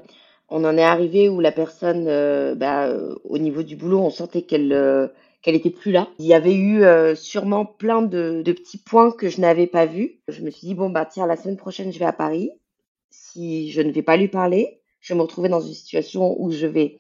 on 0.49 0.65
en 0.65 0.77
est 0.77 0.83
arrivé 0.83 1.29
où 1.29 1.41
la 1.41 1.53
personne, 1.53 2.07
euh, 2.09 2.55
bah, 2.55 2.87
euh, 2.87 3.15
au 3.25 3.39
niveau 3.39 3.62
du 3.62 3.77
boulot, 3.77 4.00
on 4.00 4.11
sentait 4.11 4.43
qu'elle 4.43 5.11
qu'elle 5.43 5.55
était 5.55 5.71
plus 5.71 5.91
là. 5.91 6.09
Il 6.19 6.27
y 6.27 6.35
avait 6.35 6.55
eu 6.55 6.85
sûrement 7.17 7.65
plein 7.65 8.03
de, 8.03 8.43
de, 8.45 8.53
petits 8.53 8.77
points 8.77 9.11
que 9.11 9.31
je 9.31 9.41
n'avais 9.41 9.67
pas 9.67 9.87
vus. 9.87 10.21
Je 10.29 10.43
me 10.43 10.50
suis 10.50 10.67
dit, 10.67 10.75
bon, 10.75 10.91
bah 10.91 11.07
tiens, 11.07 11.27
la 11.27 11.37
semaine 11.37 11.57
prochaine, 11.57 11.93
je 11.93 11.99
vais 11.99 12.05
à 12.05 12.12
Paris. 12.12 12.50
Si 13.09 13.71
je 13.71 13.81
ne 13.81 13.91
vais 13.91 14.03
pas 14.03 14.19
lui 14.19 14.29
parler, 14.29 14.83
je 15.00 15.15
vais 15.15 15.17
me 15.17 15.23
retrouver 15.23 15.49
dans 15.49 15.62
une 15.62 15.73
situation 15.73 16.37
où 16.39 16.50
je 16.50 16.67
vais 16.67 16.99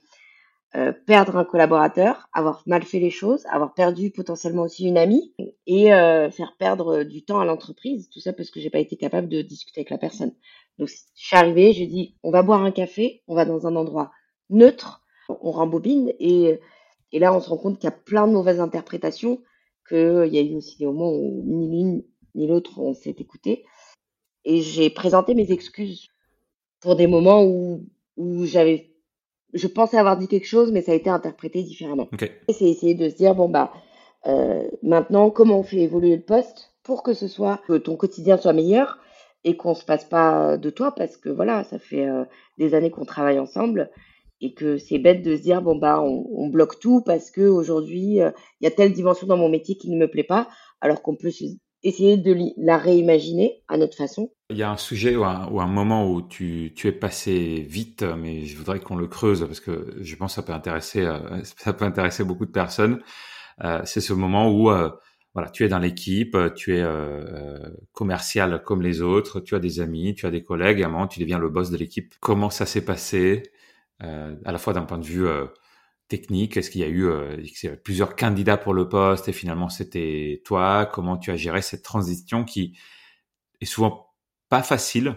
euh, 0.76 0.92
perdre 0.92 1.36
un 1.36 1.44
collaborateur, 1.44 2.28
avoir 2.32 2.62
mal 2.66 2.84
fait 2.84 3.00
les 3.00 3.10
choses, 3.10 3.44
avoir 3.46 3.74
perdu 3.74 4.10
potentiellement 4.10 4.62
aussi 4.62 4.86
une 4.86 4.98
amie 4.98 5.34
et 5.66 5.92
euh, 5.92 6.30
faire 6.30 6.54
perdre 6.58 7.02
du 7.02 7.24
temps 7.24 7.40
à 7.40 7.44
l'entreprise. 7.44 8.08
Tout 8.08 8.20
ça 8.20 8.32
parce 8.32 8.50
que 8.50 8.60
j'ai 8.60 8.70
pas 8.70 8.78
été 8.78 8.96
capable 8.96 9.28
de 9.28 9.42
discuter 9.42 9.80
avec 9.80 9.90
la 9.90 9.98
personne. 9.98 10.32
Donc 10.78 10.88
je 10.88 10.94
suis 11.14 11.36
arrivée, 11.36 11.72
j'ai 11.72 11.86
dit 11.86 12.16
on 12.22 12.30
va 12.30 12.42
boire 12.42 12.62
un 12.62 12.70
café, 12.70 13.22
on 13.26 13.34
va 13.34 13.44
dans 13.44 13.66
un 13.66 13.74
endroit 13.74 14.12
neutre, 14.48 15.02
on 15.28 15.50
rembobine 15.50 16.12
et, 16.20 16.60
et 17.12 17.18
là 17.18 17.34
on 17.34 17.40
se 17.40 17.48
rend 17.48 17.58
compte 17.58 17.78
qu'il 17.78 17.90
y 17.90 17.92
a 17.92 17.96
plein 17.96 18.26
de 18.28 18.32
mauvaises 18.32 18.60
interprétations, 18.60 19.42
qu'il 19.88 20.28
y 20.32 20.38
a 20.38 20.42
eu 20.42 20.54
aussi 20.54 20.78
des 20.78 20.86
moments 20.86 21.12
où 21.12 21.42
ni 21.46 21.68
l'une 21.68 22.04
ni 22.36 22.46
l'autre 22.46 22.78
on 22.78 22.94
s'est 22.94 23.16
écouté 23.18 23.64
et 24.44 24.62
j'ai 24.62 24.90
présenté 24.90 25.34
mes 25.34 25.52
excuses 25.52 26.08
pour 26.80 26.96
des 26.96 27.06
moments 27.06 27.44
où, 27.44 27.86
où 28.16 28.44
j'avais 28.46 28.89
je 29.54 29.66
pensais 29.66 29.96
avoir 29.96 30.16
dit 30.16 30.28
quelque 30.28 30.46
chose, 30.46 30.72
mais 30.72 30.82
ça 30.82 30.92
a 30.92 30.94
été 30.94 31.10
interprété 31.10 31.62
différemment. 31.62 32.08
C'est 32.48 32.68
essayer 32.68 32.94
de 32.94 33.08
se 33.08 33.16
dire, 33.16 33.34
bon, 33.34 33.48
bah, 33.48 33.72
euh, 34.26 34.68
maintenant, 34.82 35.30
comment 35.30 35.60
on 35.60 35.62
fait 35.62 35.80
évoluer 35.80 36.16
le 36.16 36.22
poste 36.22 36.72
pour 36.82 37.02
que 37.02 37.14
ce 37.14 37.28
soit, 37.28 37.60
que 37.66 37.76
ton 37.76 37.96
quotidien 37.96 38.36
soit 38.36 38.52
meilleur 38.52 38.98
et 39.44 39.56
qu'on 39.56 39.74
se 39.74 39.84
passe 39.84 40.04
pas 40.04 40.56
de 40.58 40.70
toi 40.70 40.94
parce 40.94 41.16
que 41.16 41.30
voilà, 41.30 41.64
ça 41.64 41.78
fait 41.78 42.06
euh, 42.06 42.24
des 42.58 42.74
années 42.74 42.90
qu'on 42.90 43.04
travaille 43.04 43.38
ensemble 43.38 43.90
et 44.42 44.54
que 44.54 44.78
c'est 44.78 44.98
bête 44.98 45.22
de 45.22 45.36
se 45.36 45.42
dire, 45.42 45.62
bon, 45.62 45.76
bah, 45.76 46.02
on, 46.02 46.48
bloque 46.48 46.78
tout 46.80 47.02
parce 47.02 47.30
que 47.30 47.42
aujourd'hui, 47.42 48.20
euh, 48.20 48.30
il 48.60 48.64
y 48.64 48.66
a 48.66 48.70
telle 48.70 48.92
dimension 48.92 49.26
dans 49.26 49.36
mon 49.36 49.48
métier 49.48 49.76
qui 49.76 49.90
ne 49.90 49.98
me 49.98 50.10
plaît 50.10 50.24
pas, 50.24 50.48
alors 50.80 51.02
qu'on 51.02 51.16
peut 51.16 51.30
essayer 51.82 52.16
de 52.16 52.36
la 52.56 52.78
réimaginer 52.78 53.62
à 53.68 53.76
notre 53.76 53.96
façon. 53.96 54.30
Il 54.50 54.56
y 54.56 54.64
a 54.64 54.70
un 54.70 54.76
sujet 54.76 55.14
ou 55.14 55.24
un, 55.24 55.66
moment 55.68 56.10
où 56.10 56.22
tu, 56.22 56.72
tu, 56.74 56.88
es 56.88 56.92
passé 56.92 57.64
vite, 57.68 58.02
mais 58.02 58.46
je 58.46 58.56
voudrais 58.56 58.80
qu'on 58.80 58.96
le 58.96 59.06
creuse 59.06 59.46
parce 59.46 59.60
que 59.60 59.96
je 60.00 60.16
pense 60.16 60.32
que 60.32 60.34
ça 60.36 60.42
peut 60.42 60.52
intéresser, 60.52 61.02
euh, 61.06 61.20
ça 61.56 61.72
peut 61.72 61.84
intéresser 61.84 62.24
beaucoup 62.24 62.46
de 62.46 62.50
personnes. 62.50 63.00
Euh, 63.64 63.82
c'est 63.84 64.00
ce 64.00 64.12
moment 64.12 64.50
où 64.50 64.70
euh, 64.70 64.90
voilà, 65.34 65.50
tu 65.50 65.64
es 65.64 65.68
dans 65.68 65.78
l'équipe, 65.78 66.36
tu 66.56 66.76
es 66.76 66.84
commercial 67.92 68.62
comme 68.64 68.82
les 68.82 69.02
autres, 69.02 69.40
tu 69.40 69.54
as 69.54 69.60
des 69.60 69.80
amis, 69.80 70.14
tu 70.16 70.26
as 70.26 70.30
des 70.30 70.42
collègues, 70.42 70.80
et 70.80 70.84
à 70.84 70.88
un 70.88 70.90
moment 70.90 71.06
tu 71.06 71.20
deviens 71.20 71.38
le 71.38 71.48
boss 71.48 71.70
de 71.70 71.76
l'équipe. 71.76 72.14
Comment 72.20 72.50
ça 72.50 72.66
s'est 72.66 72.84
passé, 72.84 73.44
à 74.00 74.52
la 74.52 74.58
fois 74.58 74.72
d'un 74.72 74.82
point 74.82 74.98
de 74.98 75.06
vue 75.06 75.28
technique? 76.08 76.56
Est-ce 76.56 76.70
qu'il 76.70 76.80
y 76.80 76.84
a 76.84 76.88
eu 76.88 77.08
plusieurs 77.84 78.16
candidats 78.16 78.56
pour 78.56 78.74
le 78.74 78.88
poste 78.88 79.28
et 79.28 79.32
finalement 79.32 79.68
c'était 79.68 80.42
toi? 80.44 80.86
Comment 80.92 81.16
tu 81.16 81.30
as 81.30 81.36
géré 81.36 81.62
cette 81.62 81.84
transition 81.84 82.44
qui 82.44 82.76
est 83.60 83.66
souvent 83.66 84.09
pas 84.50 84.62
facile 84.62 85.16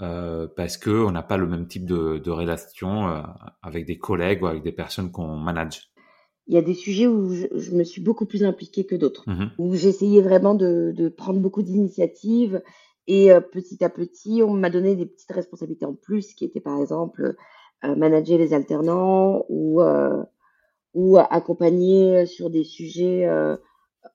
euh, 0.00 0.48
parce 0.56 0.78
que 0.78 0.90
on 0.90 1.10
n'a 1.10 1.22
pas 1.22 1.36
le 1.36 1.46
même 1.46 1.68
type 1.68 1.84
de, 1.84 2.18
de 2.18 2.30
relation 2.30 3.08
euh, 3.08 3.22
avec 3.62 3.84
des 3.84 3.98
collègues 3.98 4.42
ou 4.42 4.46
avec 4.46 4.62
des 4.62 4.72
personnes 4.72 5.12
qu'on 5.12 5.36
manage. 5.36 5.92
Il 6.46 6.54
y 6.54 6.58
a 6.58 6.62
des 6.62 6.74
sujets 6.74 7.06
où 7.06 7.32
je, 7.32 7.70
me 7.72 7.84
suis 7.84 8.00
beaucoup 8.00 8.26
plus 8.26 8.42
impliquée 8.42 8.86
que 8.86 8.96
d'autres, 8.96 9.28
mmh 9.28 9.50
où 9.58 9.74
j'essayais 9.74 10.22
vraiment 10.22 10.54
de, 10.54 10.92
de, 10.96 11.08
prendre 11.08 11.38
beaucoup 11.38 11.62
d'initiatives 11.62 12.62
et 13.06 13.30
petit 13.52 13.84
à 13.84 13.90
petit 13.90 14.42
on 14.42 14.54
m'a 14.54 14.70
donné 14.70 14.96
des 14.96 15.06
petites 15.06 15.32
responsabilités 15.32 15.84
en 15.84 15.94
plus 15.94 16.34
qui 16.34 16.44
étaient 16.44 16.60
par 16.60 16.80
exemple 16.80 17.36
euh, 17.84 17.96
manager 17.96 18.38
les 18.38 18.54
alternants 18.54 19.44
ou, 19.48 19.82
euh, 19.82 20.22
ou 20.94 21.18
accompagner 21.18 22.26
sur 22.26 22.48
des 22.48 22.62
sujets 22.62 23.26
euh, 23.26 23.56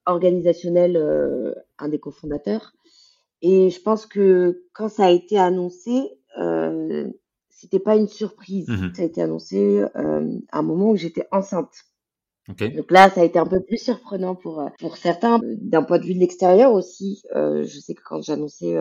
organisationnels 0.06 1.54
un 1.78 1.88
des 1.88 1.98
cofondateurs. 1.98 2.72
Et 3.42 3.70
je 3.70 3.80
pense 3.80 4.06
que 4.06 4.64
quand 4.72 4.88
ça 4.88 5.06
a 5.06 5.10
été 5.10 5.38
annoncé, 5.38 6.10
euh, 6.38 7.08
c'était 7.48 7.78
pas 7.78 7.96
une 7.96 8.08
surprise. 8.08 8.68
Mmh 8.68 8.94
ça 8.94 9.02
a 9.02 9.04
été 9.04 9.22
annoncé 9.22 9.84
euh, 9.96 10.38
à 10.50 10.58
un 10.58 10.62
moment 10.62 10.90
où 10.90 10.96
j'étais 10.96 11.26
enceinte. 11.32 11.84
Okay. 12.48 12.70
Donc 12.70 12.90
là, 12.90 13.10
ça 13.10 13.20
a 13.20 13.24
été 13.24 13.38
un 13.38 13.46
peu 13.46 13.60
plus 13.60 13.76
surprenant 13.76 14.34
pour 14.34 14.68
pour 14.78 14.96
certains. 14.96 15.38
D'un 15.42 15.82
point 15.82 15.98
de 15.98 16.04
vue 16.04 16.14
de 16.14 16.20
l'extérieur 16.20 16.72
aussi, 16.72 17.22
euh, 17.36 17.62
je 17.64 17.78
sais 17.78 17.94
que 17.94 18.02
quand 18.02 18.22
j'annonçais 18.22 18.74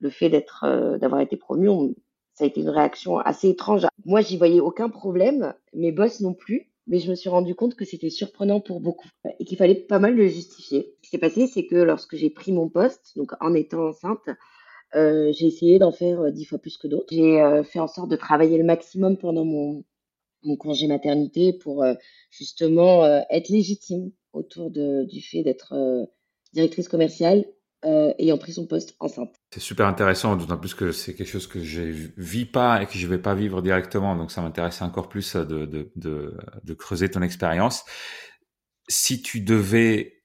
le 0.00 0.10
fait 0.10 0.28
d'être 0.28 0.98
d'avoir 0.98 1.20
été 1.20 1.36
promue, 1.36 1.68
on, 1.68 1.94
ça 2.34 2.44
a 2.44 2.46
été 2.46 2.60
une 2.60 2.70
réaction 2.70 3.18
assez 3.18 3.48
étrange. 3.48 3.86
Moi, 4.04 4.22
j'y 4.22 4.36
voyais 4.36 4.60
aucun 4.60 4.88
problème, 4.88 5.54
mes 5.72 5.92
boss 5.92 6.20
non 6.20 6.34
plus, 6.34 6.71
mais 6.86 6.98
je 6.98 7.10
me 7.10 7.14
suis 7.14 7.28
rendu 7.28 7.54
compte 7.54 7.74
que 7.74 7.84
c'était 7.84 8.10
surprenant 8.10 8.60
pour 8.60 8.80
beaucoup 8.80 9.08
et 9.38 9.44
qu'il 9.44 9.56
fallait 9.56 9.74
pas 9.74 9.98
mal 9.98 10.14
le 10.14 10.26
justifier. 10.26 10.94
Ce 10.96 11.02
qui 11.02 11.10
s'est 11.10 11.18
passé, 11.18 11.46
c'est 11.46 11.66
que 11.66 11.76
lorsque 11.76 12.16
j'ai 12.16 12.30
pris 12.30 12.52
mon 12.52 12.68
poste, 12.68 13.12
donc 13.16 13.32
en 13.40 13.54
étant 13.54 13.88
enceinte, 13.88 14.28
euh, 14.94 15.32
j'ai 15.32 15.46
essayé 15.46 15.78
d'en 15.78 15.92
faire 15.92 16.20
euh, 16.20 16.30
dix 16.30 16.44
fois 16.44 16.58
plus 16.58 16.76
que 16.76 16.86
d'autres. 16.86 17.06
J'ai 17.10 17.40
euh, 17.40 17.62
fait 17.62 17.78
en 17.78 17.88
sorte 17.88 18.10
de 18.10 18.16
travailler 18.16 18.58
le 18.58 18.64
maximum 18.64 19.16
pendant 19.16 19.44
mon, 19.44 19.84
congé 20.58 20.88
maternité 20.88 21.52
pour 21.52 21.84
justement 22.28 23.06
être 23.30 23.48
légitime 23.48 24.10
autour 24.32 24.72
du 24.72 25.22
fait 25.22 25.44
d'être 25.44 25.72
directrice 26.52 26.88
commerciale 26.88 27.44
euh, 27.84 28.12
ayant 28.18 28.38
pris 28.38 28.52
son 28.52 28.66
poste 28.66 28.94
enceinte. 29.00 29.34
C'est 29.52 29.60
super 29.60 29.86
intéressant, 29.86 30.36
d'autant 30.36 30.56
plus 30.56 30.74
que 30.74 30.92
c'est 30.92 31.14
quelque 31.14 31.28
chose 31.28 31.46
que 31.46 31.60
je 31.60 31.82
vis 32.16 32.44
pas 32.44 32.82
et 32.82 32.86
que 32.86 32.96
je 32.96 33.06
vais 33.06 33.18
pas 33.18 33.34
vivre 33.34 33.60
directement, 33.60 34.14
donc 34.16 34.30
ça 34.30 34.40
m'intéresse 34.40 34.80
encore 34.82 35.08
plus 35.08 35.34
de, 35.34 35.66
de, 35.66 35.90
de, 35.96 36.36
de 36.62 36.74
creuser 36.74 37.10
ton 37.10 37.22
expérience. 37.22 37.84
Si 38.88 39.22
tu 39.22 39.40
devais 39.40 40.22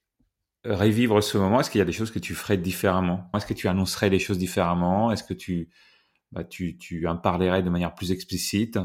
revivre 0.64 1.22
ce 1.22 1.38
moment, 1.38 1.60
est-ce 1.60 1.70
qu'il 1.70 1.78
y 1.78 1.82
a 1.82 1.86
des 1.86 1.92
choses 1.92 2.10
que 2.10 2.18
tu 2.18 2.34
ferais 2.34 2.56
différemment? 2.56 3.24
Est-ce 3.34 3.46
que 3.46 3.54
tu 3.54 3.68
annoncerais 3.68 4.10
les 4.10 4.18
choses 4.18 4.38
différemment? 4.38 5.10
Est-ce 5.10 5.24
que 5.24 5.34
tu, 5.34 5.70
bah, 6.32 6.44
tu, 6.44 6.76
tu 6.76 7.06
en 7.06 7.16
parlerais 7.16 7.62
de 7.62 7.70
manière 7.70 7.94
plus 7.94 8.12
explicite? 8.12 8.78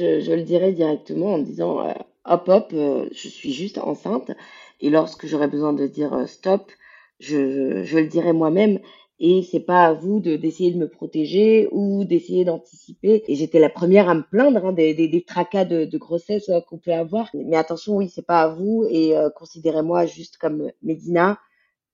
Je, 0.00 0.20
je, 0.20 0.32
le 0.32 0.42
dirais 0.42 0.72
directement 0.72 1.34
en 1.34 1.38
disant 1.38 1.86
euh, 1.86 1.92
hop 2.24 2.48
hop, 2.48 2.70
euh, 2.72 3.08
je 3.12 3.28
suis 3.28 3.52
juste 3.52 3.78
enceinte. 3.78 4.32
Et 4.80 4.90
lorsque 4.90 5.26
j'aurais 5.26 5.48
besoin 5.48 5.72
de 5.72 5.86
dire 5.86 6.28
stop, 6.28 6.70
je, 7.18 7.84
je 7.84 7.98
le 7.98 8.06
dirai 8.06 8.32
moi-même. 8.32 8.78
Et 9.20 9.42
c'est 9.42 9.60
pas 9.60 9.86
à 9.86 9.92
vous 9.92 10.18
de 10.18 10.36
d'essayer 10.36 10.72
de 10.72 10.78
me 10.78 10.88
protéger 10.88 11.68
ou 11.70 12.04
d'essayer 12.04 12.44
d'anticiper. 12.44 13.22
Et 13.28 13.36
j'étais 13.36 13.60
la 13.60 13.70
première 13.70 14.08
à 14.08 14.14
me 14.14 14.22
plaindre 14.22 14.66
hein, 14.66 14.72
des, 14.72 14.92
des, 14.94 15.24
tracas 15.24 15.64
de, 15.64 15.84
de 15.84 15.98
grossesse 15.98 16.48
euh, 16.48 16.60
qu'on 16.60 16.78
peut 16.78 16.92
avoir. 16.92 17.30
Mais 17.34 17.56
attention, 17.56 17.96
oui, 17.96 18.08
c'est 18.08 18.26
pas 18.26 18.42
à 18.42 18.48
vous. 18.48 18.86
Et 18.90 19.16
euh, 19.16 19.30
considérez-moi 19.30 20.06
juste 20.06 20.36
comme 20.36 20.70
Medina 20.82 21.38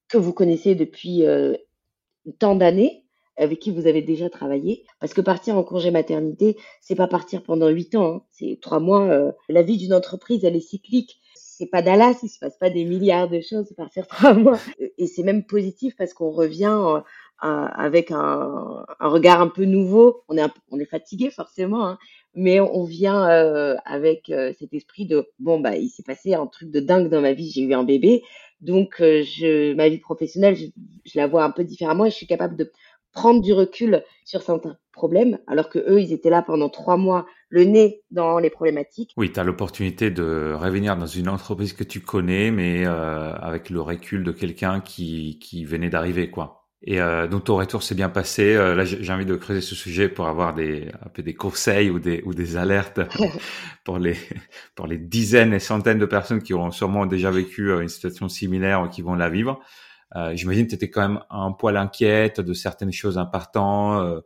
que 0.07 0.17
vous 0.17 0.33
connaissez 0.33 0.73
depuis 0.73 1.25
euh, 1.25 1.55
tant 2.39 2.55
d'années, 2.55 3.05
avec 3.37 3.59
qui 3.59 3.71
vous 3.71 3.85
avez 3.85 4.01
déjà 4.01 4.29
travaillé. 4.29 4.83
Parce 4.99 5.13
que 5.13 5.21
partir 5.21 5.57
en 5.57 5.63
congé 5.63 5.91
maternité, 5.91 6.57
c'est 6.81 6.95
pas 6.95 7.07
partir 7.07 7.43
pendant 7.43 7.69
huit 7.69 7.95
ans. 7.95 8.15
Hein. 8.15 8.23
C'est 8.31 8.57
trois 8.61 8.79
mois. 8.79 9.33
la 9.47 9.61
vie 9.61 9.77
d'une 9.77 9.93
entreprise, 9.93 10.43
elle 10.43 10.55
est 10.55 10.59
cyclique 10.59 11.21
c'est 11.61 11.67
pas 11.67 11.83
Dallas, 11.83 12.17
il 12.23 12.29
se 12.29 12.39
passe 12.39 12.57
pas 12.57 12.71
des 12.71 12.85
milliards 12.85 13.29
de 13.29 13.39
choses 13.39 13.71
par 13.77 13.89
certains 13.93 14.33
mois. 14.33 14.57
Et 14.97 15.05
c'est 15.05 15.21
même 15.21 15.45
positif 15.45 15.95
parce 15.95 16.13
qu'on 16.13 16.31
revient 16.31 17.01
euh, 17.43 17.47
avec 17.75 18.09
un, 18.09 18.83
regard 18.99 19.41
un 19.41 19.47
peu 19.47 19.65
nouveau. 19.65 20.23
On 20.27 20.37
est, 20.37 20.45
on 20.71 20.79
est 20.79 20.85
fatigué 20.85 21.29
forcément, 21.29 21.85
hein, 21.85 21.99
mais 22.33 22.59
on 22.59 22.83
vient 22.83 23.29
euh, 23.29 23.75
avec 23.85 24.31
euh, 24.31 24.53
cet 24.57 24.73
esprit 24.73 25.05
de 25.05 25.27
bon 25.37 25.59
bah 25.59 25.75
il 25.75 25.89
s'est 25.89 26.03
passé 26.03 26.33
un 26.33 26.47
truc 26.47 26.71
de 26.71 26.79
dingue 26.79 27.09
dans 27.09 27.21
ma 27.21 27.33
vie. 27.33 27.51
J'ai 27.51 27.61
eu 27.61 27.73
un 27.75 27.83
bébé, 27.83 28.23
donc 28.59 28.99
ma 28.99 29.89
vie 29.89 29.99
professionnelle, 29.99 30.55
je, 30.55 30.65
je, 31.05 31.19
la 31.19 31.27
vois 31.27 31.43
un 31.43 31.51
peu 31.51 31.63
différemment 31.63 32.05
et 32.05 32.09
je 32.09 32.15
suis 32.15 32.27
capable 32.27 32.55
de 32.55 32.71
prendre 33.11 33.41
du 33.41 33.53
recul 33.53 34.03
sur 34.25 34.41
certains 34.41 34.77
problèmes, 34.93 35.37
alors 35.47 35.69
que 35.69 35.79
eux, 35.79 36.01
ils 36.01 36.13
étaient 36.13 36.29
là 36.29 36.41
pendant 36.41 36.69
trois 36.69 36.97
mois, 36.97 37.25
le 37.51 37.65
nez 37.65 38.01
dans 38.09 38.39
les 38.39 38.49
problématiques. 38.49 39.13
Oui, 39.17 39.31
tu 39.31 39.39
as 39.39 39.43
l'opportunité 39.43 40.09
de 40.09 40.53
revenir 40.57 40.97
dans 40.97 41.05
une 41.05 41.29
entreprise 41.29 41.73
que 41.73 41.83
tu 41.83 41.99
connais, 41.99 42.49
mais 42.49 42.85
euh, 42.85 43.33
avec 43.33 43.69
le 43.69 43.81
recul 43.81 44.23
de 44.23 44.31
quelqu'un 44.31 44.79
qui, 44.79 45.37
qui 45.39 45.65
venait 45.65 45.89
d'arriver, 45.89 46.31
quoi. 46.31 46.61
Et 46.83 46.99
euh, 46.99 47.27
donc 47.27 47.43
ton 47.43 47.57
retour 47.57 47.83
s'est 47.83 47.93
bien 47.93 48.09
passé. 48.09 48.55
Euh, 48.55 48.73
là, 48.73 48.85
j'ai 48.85 49.13
envie 49.13 49.25
de 49.25 49.35
creuser 49.35 49.61
ce 49.61 49.75
sujet 49.75 50.09
pour 50.09 50.27
avoir 50.27 50.55
des 50.55 50.87
un 51.05 51.09
peu 51.09 51.21
des 51.21 51.35
conseils 51.35 51.91
ou 51.91 51.99
des 51.99 52.23
ou 52.25 52.33
des 52.33 52.57
alertes 52.57 53.01
pour 53.83 53.99
les 53.99 54.15
pour 54.73 54.87
les 54.87 54.97
dizaines 54.97 55.53
et 55.53 55.59
centaines 55.59 55.99
de 55.99 56.07
personnes 56.07 56.41
qui 56.41 56.55
ont 56.55 56.71
sûrement 56.71 57.05
déjà 57.05 57.29
vécu 57.29 57.69
euh, 57.69 57.81
une 57.81 57.87
situation 57.87 58.29
similaire 58.29 58.81
ou 58.81 58.87
qui 58.87 59.03
vont 59.03 59.13
la 59.13 59.29
vivre. 59.29 59.59
Euh, 60.15 60.35
J'imagine 60.35 60.65
que 60.65 60.71
tu 60.71 60.75
étais 60.75 60.89
quand 60.89 61.07
même 61.07 61.19
un 61.29 61.51
poil 61.51 61.77
inquiète 61.77 62.41
de 62.41 62.53
certaines 62.53 62.91
choses 62.91 63.19
importantes. 63.19 64.23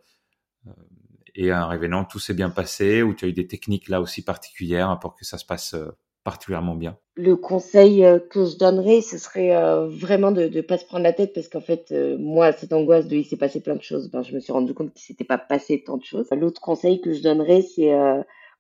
Euh, 1.38 1.42
euh, 1.42 1.46
et 1.46 1.54
en 1.54 1.68
révélant, 1.68 2.06
tout 2.06 2.20
s'est 2.20 2.34
bien 2.34 2.50
passé 2.50 3.04
ou 3.04 3.14
tu 3.14 3.26
as 3.26 3.28
eu 3.28 3.34
des 3.34 3.48
techniques 3.48 3.90
là 3.90 4.02
aussi 4.02 4.24
particulières 4.24 4.98
pour 5.00 5.16
que 5.16 5.26
ça 5.26 5.38
se 5.38 5.46
passe 5.46 5.74
euh, 5.74 5.92
particulièrement 6.24 6.76
bien? 6.76 6.98
Le 7.16 7.36
conseil 7.36 8.04
que 8.30 8.46
je 8.46 8.58
donnerais, 8.58 9.02
ce 9.02 9.18
serait 9.18 9.56
vraiment 9.90 10.32
de 10.32 10.48
ne 10.48 10.62
pas 10.62 10.78
se 10.78 10.86
prendre 10.86 11.04
la 11.04 11.14
tête 11.14 11.34
parce 11.34 11.48
qu'en 11.48 11.62
fait, 11.62 11.94
moi, 12.18 12.52
cette 12.52 12.74
angoisse 12.74 13.08
de 13.08 13.16
il 13.16 13.24
s'est 13.24 13.38
passé 13.38 13.62
plein 13.62 13.76
de 13.76 13.82
choses, 13.84 14.10
ben, 14.10 14.24
je 14.24 14.34
me 14.34 14.40
suis 14.40 14.52
rendu 14.52 14.74
compte 14.74 14.92
qu'il 14.92 15.04
s'était 15.04 15.24
pas 15.24 15.38
passé 15.38 15.84
tant 15.86 15.98
de 15.98 16.04
choses. 16.04 16.28
L'autre 16.32 16.60
conseil 16.60 17.00
que 17.00 17.14
je 17.14 17.22
donnerais, 17.22 17.62
c'est 17.62 17.94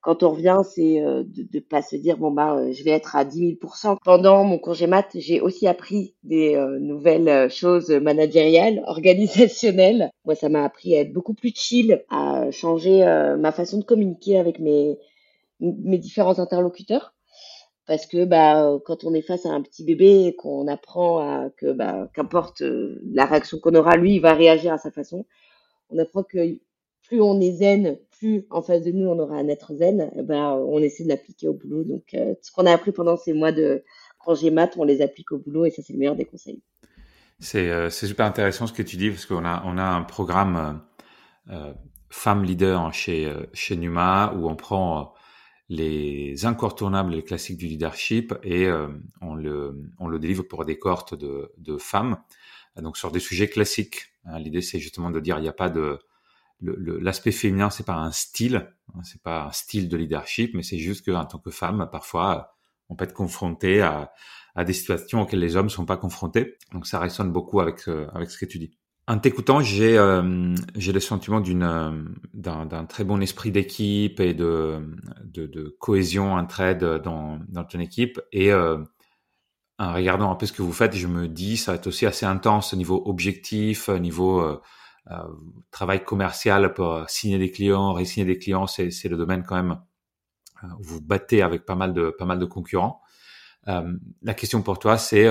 quand 0.05 0.21
on 0.21 0.29
revient, 0.29 0.62
c'est 0.63 1.01
euh, 1.01 1.24
de 1.25 1.47
ne 1.51 1.59
pas 1.59 1.81
se 1.81 1.95
dire 1.95 2.17
bon 2.17 2.29
bah 2.29 2.53
euh, 2.53 2.71
je 2.71 2.83
vais 2.83 2.91
être 2.91 3.15
à 3.15 3.25
10 3.25 3.55
000% 3.55 3.97
Pendant 4.05 4.43
mon 4.43 4.59
congé 4.59 4.85
mat, 4.85 5.07
j'ai 5.15 5.41
aussi 5.41 5.65
appris 5.65 6.13
des 6.24 6.53
euh, 6.53 6.77
nouvelles 6.77 7.50
choses 7.50 7.89
managériales, 7.89 8.83
organisationnelles. 8.88 10.12
Moi, 10.24 10.35
ça 10.35 10.47
m'a 10.47 10.63
appris 10.63 10.95
à 10.95 11.01
être 11.01 11.12
beaucoup 11.12 11.33
plus 11.33 11.51
chill, 11.55 12.03
à 12.12 12.51
changer 12.51 13.03
ma 13.39 13.51
façon 13.51 13.79
de 13.79 13.83
communiquer 13.83 14.38
avec 14.38 14.59
mes 14.59 15.00
différents 15.59 16.38
interlocuteurs 16.38 17.15
parce 17.88 18.05
que 18.05 18.25
bah 18.25 18.77
quand 18.85 19.05
on 19.05 19.13
est 19.15 19.21
face 19.21 19.47
à 19.47 19.50
un 19.50 19.62
petit 19.62 19.83
bébé 19.83 20.35
qu'on 20.38 20.67
apprend 20.67 21.19
à 21.19 21.50
que 21.57 21.71
bah 21.71 22.09
qu'importe 22.13 22.62
la 22.62 23.25
réaction 23.25 23.57
qu'on 23.57 23.74
aura, 23.74 23.95
lui 23.97 24.15
il 24.15 24.21
va 24.21 24.33
réagir 24.33 24.71
à 24.71 24.77
sa 24.77 24.91
façon. 24.91 25.25
On 25.89 25.97
apprend 25.97 26.21
que 26.21 26.59
plus 27.07 27.21
on 27.21 27.39
est 27.39 27.53
zen, 27.53 27.97
plus 28.17 28.45
en 28.50 28.62
face 28.62 28.84
de 28.84 28.91
nous 28.91 29.07
on 29.07 29.19
aura 29.19 29.36
un 29.36 29.48
être 29.48 29.74
zen. 29.75 30.12
Et 30.15 30.24
ben 30.24 30.51
on 30.51 30.79
essaie 30.79 31.03
de 31.03 31.10
l'appliquer 31.10 31.48
au 31.48 31.53
boulot. 31.53 31.84
Donc 31.84 32.13
euh, 32.13 32.34
ce 32.41 32.51
qu'on 32.51 32.65
a 32.65 32.72
appris 32.72 32.91
pendant 32.91 33.17
ces 33.17 33.34
mois 33.34 33.51
de 33.51 33.84
congé 34.19 34.51
mat, 34.51 34.75
on 34.77 34.84
les 34.84 35.01
applique 35.01 35.31
au 35.31 35.38
boulot 35.38 35.65
et 35.65 35.69
ça 35.72 35.81
c'est 35.81 35.93
le 35.93 36.00
meilleur 36.00 36.15
des 36.15 36.25
conseils. 36.25 36.62
C'est 37.39 37.69
euh, 37.69 37.89
super 37.89 38.25
intéressant 38.25 38.67
ce 38.67 38.74
que 38.74 38.84
tu 38.84 38.98
dis 38.98 39.10
parce 39.10 39.25
qu'on 39.25 39.45
a 39.45 39.63
on 39.65 39.77
a 39.77 39.84
un 39.84 40.03
programme 40.03 40.81
euh, 41.50 41.74
femme 42.10 42.43
leader 42.43 42.93
chez 42.93 43.31
chez 43.53 43.75
Numa 43.75 44.34
où 44.36 44.50
on 44.50 44.55
prend 44.55 45.13
les 45.69 46.45
incontournables, 46.45 47.13
les 47.13 47.24
classiques 47.24 47.57
du 47.57 47.67
leadership, 47.67 48.34
et 48.43 48.65
euh, 48.65 48.88
on, 49.22 49.36
le, 49.36 50.19
délivre 50.19 50.43
pour 50.43 50.65
des 50.65 50.77
cohortes 50.77 51.15
de, 51.15 51.51
de 51.57 51.77
femmes, 51.77 52.17
donc 52.77 52.98
sur 52.98 53.12
des 53.12 53.19
sujets 53.19 53.48
classiques. 53.48 54.13
Hein, 54.25 54.39
l'idée, 54.39 54.62
c'est 54.62 54.79
justement 54.79 55.10
de 55.10 55.19
dire, 55.19 55.38
il 55.38 55.41
n'y 55.41 55.48
a 55.48 55.53
pas 55.53 55.69
de 55.69 56.00
l'aspect 56.62 57.31
féminin, 57.31 57.69
c'est 57.69 57.85
pas 57.85 57.95
un 57.95 58.12
style, 58.12 58.71
hein, 58.93 59.00
c'est 59.03 59.21
pas 59.21 59.45
un 59.45 59.51
style 59.51 59.89
de 59.89 59.97
leadership, 59.97 60.53
mais 60.53 60.63
c'est 60.63 60.77
juste 60.77 61.05
qu'en 61.05 61.25
tant 61.25 61.39
que 61.39 61.51
femme, 61.51 61.88
parfois, 61.91 62.55
on 62.89 62.95
peut 62.95 63.05
être 63.05 63.13
confronté 63.13 63.81
à, 63.81 64.12
à 64.55 64.63
des 64.63 64.74
situations 64.74 65.21
auxquelles 65.21 65.39
les 65.39 65.55
hommes 65.55 65.69
sont 65.69 65.85
pas 65.85 65.97
confrontés. 65.97 66.57
Donc 66.71 66.88
ça 66.88 67.00
résonne 67.00 67.31
beaucoup 67.31 67.59
avec 67.59 67.88
euh, 67.88 68.07
avec 68.13 68.29
ce 68.31 68.38
que 68.38 68.45
tu 68.45 68.59
dis. 68.59 68.71
En 69.07 69.19
t'écoutant, 69.19 69.59
j'ai 69.59 69.97
euh, 69.97 70.55
j'ai 70.75 70.91
le 70.91 71.00
sentiment 71.00 71.39
d'une 71.39 71.63
euh, 71.63 71.91
d'un 72.33 72.85
très 72.85 73.03
bon 73.03 73.21
esprit 73.21 73.51
d'équipe 73.51 74.19
et 74.19 74.33
de, 74.33 74.97
de, 75.24 75.45
de 75.45 75.75
cohésion, 75.79 76.33
entraide 76.33 76.83
dans 77.03 77.39
dans 77.50 77.63
ton 77.65 77.79
équipe 77.79 78.19
et 78.31 78.51
euh, 78.51 78.77
en 79.77 79.93
regardant 79.93 80.31
un 80.31 80.35
peu 80.35 80.45
ce 80.45 80.53
que 80.53 80.62
vous 80.62 80.71
faites, 80.74 80.95
je 80.95 81.07
me 81.07 81.27
dis 81.27 81.57
ça 81.57 81.74
va 81.74 81.75
être 81.75 81.88
aussi 81.88 82.05
assez 82.05 82.25
intense 82.25 82.74
au 82.74 82.77
niveau 82.77 83.03
objectif, 83.05 83.89
au 83.89 84.00
niveau 84.00 84.39
euh, 84.41 84.62
travail 85.71 86.03
commercial 86.03 86.74
pour 86.74 87.07
signer 87.09 87.38
des 87.38 87.51
clients, 87.51 87.93
résigner 87.93 88.25
des 88.25 88.39
clients, 88.39 88.67
c'est 88.67 88.91
c'est 88.91 89.09
le 89.09 89.17
domaine 89.17 89.43
quand 89.43 89.55
même 89.55 89.79
où 90.79 90.83
vous 90.83 91.01
battez 91.01 91.41
avec 91.41 91.65
pas 91.65 91.75
mal 91.75 91.93
de 91.93 92.09
pas 92.17 92.25
mal 92.25 92.39
de 92.39 92.45
concurrents. 92.45 93.01
la 93.67 94.33
question 94.33 94.62
pour 94.62 94.79
toi, 94.79 94.97
c'est 94.97 95.27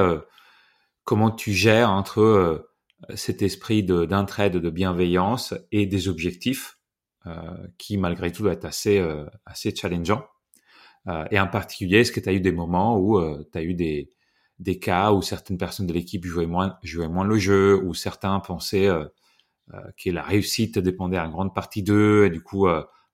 comment 1.05 1.31
tu 1.31 1.53
gères 1.53 1.91
entre 1.91 2.69
cet 3.15 3.43
esprit 3.43 3.83
d'entraide, 3.83 4.57
de, 4.57 4.71
bienveillance 4.71 5.55
et 5.73 5.87
des 5.87 6.09
objectifs 6.09 6.79
euh, 7.27 7.67
qui 7.79 7.97
malgré 7.97 8.31
tout 8.33 8.43
doit 8.43 8.53
être 8.53 8.65
assez 8.65 8.99
euh, 8.99 9.25
assez 9.47 9.75
challengeant. 9.75 10.25
Euh, 11.09 11.25
et 11.31 11.41
en 11.41 11.47
particulier, 11.47 12.01
est-ce 12.01 12.13
que 12.13 12.21
tu 12.21 12.29
as 12.29 12.33
eu 12.33 12.41
des 12.41 12.53
moments 12.53 12.99
où 12.99 13.19
euh, 13.19 13.49
tu 13.53 13.59
as 13.59 13.63
eu 13.63 13.75
des 13.75 14.11
des 14.59 14.79
cas 14.79 15.13
où 15.13 15.23
certaines 15.23 15.59
personnes 15.59 15.87
de 15.87 15.93
l'équipe 15.93 16.25
jouaient 16.25 16.47
moins 16.47 16.79
jouaient 16.83 17.09
moins 17.09 17.25
le 17.25 17.39
jeu, 17.39 17.77
où 17.83 17.95
certains 17.95 18.39
pensaient 18.41 18.89
euh, 19.73 19.79
que 20.03 20.11
la 20.11 20.23
réussite 20.23 20.79
dépendait 20.79 21.19
en 21.19 21.31
grande 21.31 21.55
partie 21.55 21.83
d'eux 21.83 22.27
et 22.27 22.31
du 22.31 22.43
coup 22.43 22.67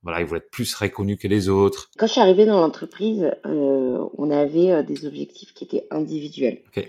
voilà, 0.02 0.21
ils 0.21 0.26
voulaient 0.26 0.40
être 0.40 0.50
plus 0.50 0.75
reconnus 0.75 1.19
que 1.21 1.28
les 1.28 1.50
autres. 1.50 1.90
Quand 1.99 2.07
je 2.07 2.12
suis 2.12 2.21
arrivée 2.23 2.47
dans 2.47 2.59
l'entreprise, 2.59 3.30
on 3.45 4.30
avait 4.30 4.83
des 4.83 5.04
objectifs 5.04 5.52
qui 5.52 5.64
étaient 5.64 5.87
individuels. 5.90 6.62
Okay. 6.69 6.88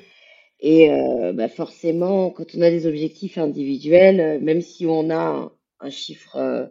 Et 0.61 0.91
euh, 0.91 1.33
bah 1.33 1.49
forcément, 1.49 2.29
quand 2.29 2.55
on 2.55 2.61
a 2.61 2.69
des 2.69 2.85
objectifs 2.85 3.37
individuels, 3.39 4.19
euh, 4.19 4.39
même 4.39 4.61
si 4.61 4.85
on 4.85 5.09
a 5.09 5.51
un, 5.79 5.89
chiffre 5.89 6.35
euh, 6.35 6.67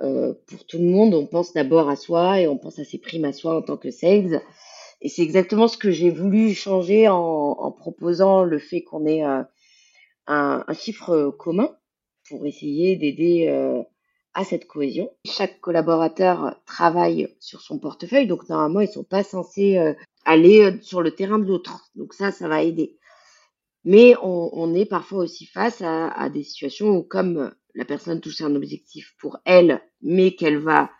euh, 0.00 0.32
pour 0.46 0.66
tout 0.66 0.78
le 0.78 0.86
monde, 0.86 1.12
on 1.14 1.26
pense 1.26 1.52
d'abord 1.52 1.90
à 1.90 1.96
soi 1.96 2.40
et 2.40 2.48
on 2.48 2.56
pense 2.56 2.78
à 2.78 2.84
ses 2.84 2.98
primes 2.98 3.26
à 3.26 3.34
soi 3.34 3.58
en 3.58 3.62
tant 3.62 3.76
que 3.76 3.90
sales. 3.90 4.40
Et 5.02 5.10
c'est 5.10 5.22
exactement 5.22 5.68
ce 5.68 5.76
que 5.76 5.90
j'ai 5.90 6.10
voulu 6.10 6.54
changer 6.54 7.08
en, 7.08 7.16
en, 7.18 7.70
proposant 7.70 8.44
le 8.44 8.58
fait 8.58 8.82
qu'on 8.82 9.04
ait 9.04 9.22
un, 9.22 9.46
un, 10.26 10.64
chiffre 10.72 11.34
commun 11.38 11.76
pour 12.32 12.46
essayer 12.46 12.96
d'aider 12.96 13.84
à 14.32 14.44
cette 14.44 14.66
cohésion. 14.66 15.10
Chaque 15.26 15.60
collaborateur 15.60 16.56
travaille 16.64 17.28
sur 17.40 17.60
son 17.60 17.78
portefeuille, 17.78 18.26
donc 18.26 18.48
normalement 18.48 18.80
ils 18.80 18.88
sont 18.88 19.04
pas 19.04 19.22
censés 19.22 19.94
aller 20.24 20.78
sur 20.80 21.02
le 21.02 21.10
terrain 21.10 21.38
de 21.38 21.44
l'autre. 21.44 21.90
Donc 21.94 22.14
ça, 22.14 22.32
ça 22.32 22.48
va 22.48 22.62
aider. 22.62 22.96
Mais 23.84 24.14
on, 24.22 24.74
est 24.74 24.86
parfois 24.86 25.18
aussi 25.24 25.44
face 25.44 25.82
à, 25.82 26.30
des 26.30 26.42
situations 26.42 26.96
où, 26.96 27.02
comme 27.02 27.52
la 27.74 27.84
personne 27.84 28.20
touche 28.20 28.40
un 28.40 28.54
objectif 28.54 29.14
pour 29.18 29.38
elle, 29.44 29.82
mais 30.00 30.34
qu'elle 30.34 30.58
va 30.58 30.90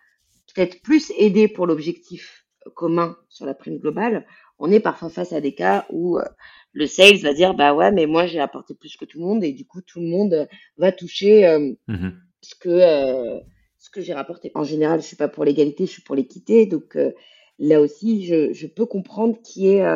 peut-être 0.55 0.83
plus 0.83 1.13
aider 1.17 1.49
pour 1.49 1.67
l'objectif 1.67 2.47
commun 2.75 3.17
sur 3.31 3.47
la 3.47 3.55
prime 3.55 3.79
globale, 3.79 4.27
on 4.59 4.71
est 4.71 4.81
parfois 4.81 5.09
face 5.11 5.33
à 5.33 5.41
des 5.41 5.55
cas 5.55 5.87
où 5.91 6.19
euh, 6.19 6.25
le 6.73 6.87
sales 6.87 7.19
va 7.19 7.35
dire 7.35 7.55
bah 7.55 7.75
ouais 7.75 7.93
mais 7.93 8.07
moi 8.07 8.27
j'ai 8.27 8.41
apporté 8.41 8.75
plus 8.75 8.97
que 8.97 9.05
tout 9.05 9.19
le 9.19 9.25
monde 9.25 9.45
et 9.45 9.53
du 9.53 9.67
coup 9.67 9.81
tout 9.83 10.01
le 10.01 10.07
monde 10.07 10.49
va 10.77 10.93
toucher 10.93 11.47
euh, 11.47 11.73
mmh 11.89 12.11
ce 12.45 12.57
que 12.57 12.69
euh, 12.69 13.39
ce 13.79 13.89
que 13.91 14.01
j'ai 14.01 14.15
rapporté. 14.15 14.51
En 14.55 14.65
général 14.65 15.01
je 15.01 15.07
suis 15.07 15.17
pas 15.17 15.29
pour 15.29 15.45
l'égalité, 15.45 15.87
je 15.87 15.93
suis 15.93 16.03
pour 16.03 16.17
l'équité 16.17 16.67
donc 16.67 16.97
euh, 16.97 17.13
là 17.59 17.81
aussi 17.81 18.27
je, 18.27 18.53
je, 18.53 18.67
peux 18.67 18.87
comprendre 18.87 19.41
qu'il 19.43 19.63
y 19.63 19.69
ait 19.69 19.87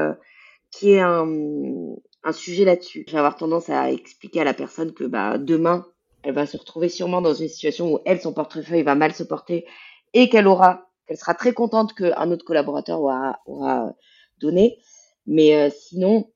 qui 0.70 0.92
est 0.92 1.00
un, 1.00 1.26
un 2.22 2.32
sujet 2.32 2.64
là-dessus. 2.64 3.04
Je 3.06 3.12
vais 3.12 3.18
avoir 3.18 3.36
tendance 3.36 3.70
à 3.70 3.90
expliquer 3.90 4.40
à 4.40 4.44
la 4.44 4.54
personne 4.54 4.92
que 4.92 5.04
bah, 5.04 5.38
demain, 5.38 5.86
elle 6.22 6.34
va 6.34 6.46
se 6.46 6.56
retrouver 6.56 6.88
sûrement 6.88 7.22
dans 7.22 7.34
une 7.34 7.48
situation 7.48 7.94
où 7.94 8.00
elle, 8.04 8.20
son 8.20 8.32
portefeuille 8.32 8.82
va 8.82 8.94
mal 8.94 9.14
se 9.14 9.22
porter 9.22 9.64
et 10.12 10.28
qu'elle 10.28 10.46
aura, 10.46 10.88
qu'elle 11.06 11.16
sera 11.16 11.34
très 11.34 11.52
contente 11.52 11.94
qu'un 11.94 12.30
autre 12.30 12.44
collaborateur 12.44 13.00
aura, 13.00 13.40
aura 13.46 13.92
donné. 14.38 14.78
Mais 15.26 15.70
sinon, 15.70 16.30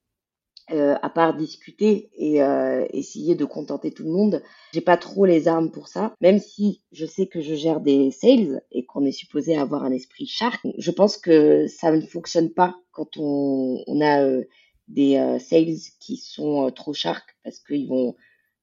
euh, 0.73 0.95
à 1.03 1.11
part 1.11 1.35
discuter 1.35 2.11
et 2.17 2.43
euh, 2.43 2.87
essayer 2.93 3.35
de 3.35 3.45
contenter 3.45 3.91
tout 3.91 4.05
le 4.05 4.11
monde, 4.11 4.43
j'ai 4.73 4.81
pas 4.81 4.97
trop 4.97 5.25
les 5.25 5.49
armes 5.49 5.71
pour 5.71 5.89
ça. 5.89 6.15
Même 6.21 6.39
si 6.39 6.83
je 6.93 7.07
sais 7.07 7.27
que 7.27 7.41
je 7.41 7.55
gère 7.55 7.81
des 7.81 8.11
sales 8.13 8.63
et 8.71 8.85
qu'on 8.85 9.05
est 9.05 9.13
supposé 9.13 9.57
avoir 9.57 9.83
un 9.85 9.91
esprit 9.91 10.27
shark, 10.27 10.61
je 10.79 10.91
pense 10.91 11.17
que 11.17 11.67
ça 11.67 11.91
ne 11.91 12.01
fonctionne 12.01 12.51
pas 12.51 12.77
quand 12.93 13.17
on, 13.17 14.01
a 14.01 14.23
euh, 14.23 14.45
des 14.87 15.17
sales 15.41 15.77
qui 15.99 16.17
sont 16.17 16.71
trop 16.71 16.95
shark 16.95 17.37
parce 17.43 17.59
qu'ils 17.59 17.89
vont 17.89 18.15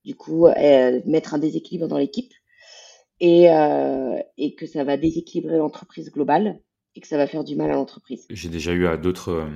du 0.06 0.15
coup 0.15 0.48
mettre 1.06 1.34
un 1.34 1.39
déséquilibre 1.39 1.88
dans 1.88 1.98
l'équipe 1.98 2.34
et, 3.20 3.48
que 4.58 4.65
ça 4.65 4.84
va 4.84 4.98
déséquilibrer 4.98 5.58
l'entreprise 5.58 6.12
globale 6.12 6.60
et 6.96 7.02
que 7.02 7.08
ça 7.08 7.17
va 7.17 7.28
faire 7.28 7.43
du 7.43 7.56
mal 7.56 7.72
à 7.72 7.76
l'entreprise. 7.76 8.26
J'ai 8.30 8.50
déjà 8.50 8.74
eu 8.74 8.98
d'autres 8.98 9.48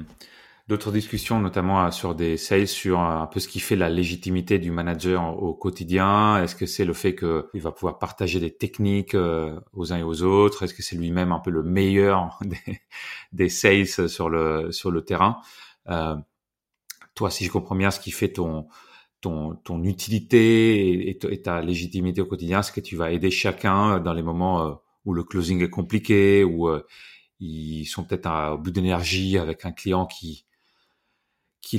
d'autres 0.71 0.93
discussions, 0.93 1.41
notamment 1.41 1.91
sur 1.91 2.15
des 2.15 2.37
sales, 2.37 2.65
sur 2.65 3.01
un 3.01 3.27
peu 3.27 3.41
ce 3.41 3.49
qui 3.49 3.59
fait 3.59 3.75
la 3.75 3.89
légitimité 3.89 4.57
du 4.57 4.71
manager 4.71 5.37
au 5.43 5.53
quotidien. 5.53 6.41
Est-ce 6.41 6.55
que 6.55 6.65
c'est 6.65 6.85
le 6.85 6.93
fait 6.93 7.13
qu'il 7.13 7.61
va 7.61 7.73
pouvoir 7.73 7.99
partager 7.99 8.39
des 8.39 8.55
techniques 8.55 9.13
aux 9.13 9.91
uns 9.91 9.97
et 9.97 10.03
aux 10.03 10.23
autres? 10.23 10.63
Est-ce 10.63 10.73
que 10.73 10.81
c'est 10.81 10.95
lui-même 10.95 11.33
un 11.33 11.39
peu 11.39 11.51
le 11.51 11.61
meilleur 11.61 12.39
des, 13.33 13.49
sales 13.49 13.85
sur 13.85 14.29
le 14.29 14.71
sur 14.71 14.91
le 14.91 15.03
terrain? 15.03 15.41
Euh, 15.89 16.15
toi, 17.15 17.29
si 17.29 17.43
je 17.43 17.51
comprends 17.51 17.75
bien, 17.75 17.91
ce 17.91 17.99
qui 17.99 18.11
fait 18.11 18.31
ton, 18.31 18.67
ton, 19.19 19.55
ton 19.55 19.83
utilité 19.83 21.09
et, 21.09 21.41
ta 21.41 21.61
légitimité 21.61 22.21
au 22.21 22.25
quotidien, 22.25 22.61
c'est 22.61 22.73
que 22.73 22.79
tu 22.79 22.95
vas 22.95 23.11
aider 23.11 23.29
chacun 23.29 23.99
dans 23.99 24.13
les 24.13 24.23
moments 24.23 24.65
euh, 24.65 24.71
où 25.03 25.13
le 25.13 25.25
closing 25.25 25.61
est 25.61 25.69
compliqué, 25.69 26.45
où 26.45 26.69
euh, 26.69 26.85
ils 27.41 27.85
sont 27.85 28.05
peut-être 28.05 28.53
au 28.53 28.57
bout 28.57 28.71
d'énergie 28.71 29.37
avec 29.37 29.65
un 29.65 29.73
client 29.73 30.05
qui, 30.05 30.45
qui 31.61 31.77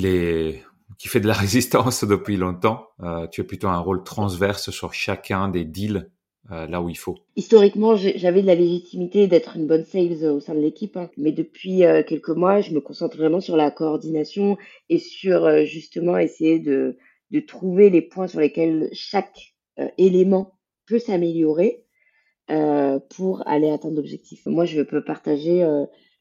fait 1.09 1.21
de 1.21 1.27
la 1.27 1.33
résistance 1.45 2.05
depuis 2.05 2.37
longtemps. 2.37 2.87
Euh, 3.03 3.27
tu 3.29 3.40
as 3.40 3.45
plutôt 3.45 3.68
un 3.68 3.79
rôle 3.79 4.03
transverse 4.05 4.71
sur 4.71 4.95
chacun 4.95 5.49
des 5.49 5.64
deals 5.64 6.11
euh, 6.51 6.66
là 6.66 6.83
où 6.83 6.88
il 6.88 6.99
faut. 6.99 7.18
Historiquement, 7.37 7.95
j'avais 7.97 8.42
de 8.42 8.47
la 8.47 8.55
légitimité 8.55 9.29
d'être 9.29 9.57
une 9.57 9.66
bonne 9.66 9.85
sales 9.85 10.25
au 10.25 10.40
sein 10.40 10.55
de 10.55 10.61
l'équipe, 10.61 10.97
hein. 10.97 11.09
mais 11.16 11.31
depuis 11.33 11.85
euh, 11.85 12.03
quelques 12.03 12.31
mois, 12.31 12.61
je 12.61 12.73
me 12.73 12.81
concentre 12.81 13.16
vraiment 13.16 13.40
sur 13.40 13.57
la 13.57 13.71
coordination 13.71 14.57
et 14.88 14.99
sur 14.99 15.64
justement 15.64 16.18
essayer 16.18 16.59
de 16.59 16.97
trouver 17.47 17.90
les 17.90 18.03
points 18.03 18.27
sur 18.27 18.40
lesquels 18.40 18.88
chaque 18.92 19.55
élément 19.99 20.59
peut 20.87 20.99
s'améliorer 20.99 21.85
pour 23.09 23.42
aller 23.47 23.71
atteindre 23.71 23.97
l'objectif. 23.97 24.45
Moi, 24.45 24.66
je 24.66 24.83
peux 24.83 25.03
partager 25.03 25.64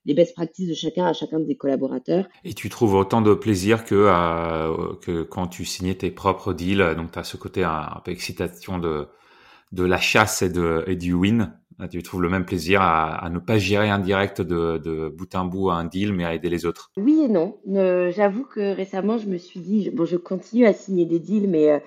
les 0.06 0.14
best 0.14 0.34
practices 0.34 0.70
de 0.70 0.74
chacun 0.74 1.06
à 1.06 1.14
chacun 1.14 1.40
des 1.40 1.56
collaborateurs. 1.56 2.26
Et 2.44 2.54
tu 2.54 2.70
trouves 2.70 2.96
autant 2.96 3.22
de 3.22 3.34
plaisir 3.34 3.86
que, 3.86 4.96
que 5.02 5.24
quand 5.24 5.48
tu 5.48 5.66
signais 5.66 5.96
tes 5.96 6.12
propres 6.12 6.54
deals, 6.54 6.96
donc 6.96 7.12
tu 7.12 7.20
as 7.20 7.24
ce 7.24 7.38
côté 7.38 7.64
un, 7.64 7.90
un 7.96 8.02
peu 8.04 8.12
excitation 8.12 8.80
de 8.80 9.08
de 9.72 9.84
la 9.84 9.98
chasse 9.98 10.42
et, 10.42 10.50
de, 10.50 10.84
et 10.88 10.96
du 10.96 11.14
win. 11.14 11.54
Tu 11.90 12.04
trouves 12.04 12.22
le 12.22 12.30
même 12.30 12.46
plaisir 12.46 12.80
à, 12.82 13.28
ne 13.32 13.40
pas 13.40 13.58
gérer 13.58 13.92
en 13.92 13.98
direct 13.98 14.40
de, 14.40 14.78
de, 14.78 15.10
bout 15.10 15.34
en 15.34 15.46
bout 15.46 15.72
un 15.72 15.84
deal, 15.84 16.14
mais 16.14 16.26
à 16.26 16.36
aider 16.36 16.50
les 16.50 16.68
autres 16.68 16.92
Oui 16.96 17.22
et 17.24 17.28
non. 17.28 17.58
J'avoue 18.12 18.44
que 18.44 18.76
récemment, 18.76 19.18
je 19.18 19.28
me 19.28 19.38
suis 19.38 19.60
dit, 19.60 19.90
bon, 19.90 20.06
je 20.06 20.18
continue 20.18 20.68
à 20.68 20.74
signer 20.74 21.06
des 21.06 21.18
deals, 21.18 21.50
mais, 21.50 21.72
euh, 21.72 21.80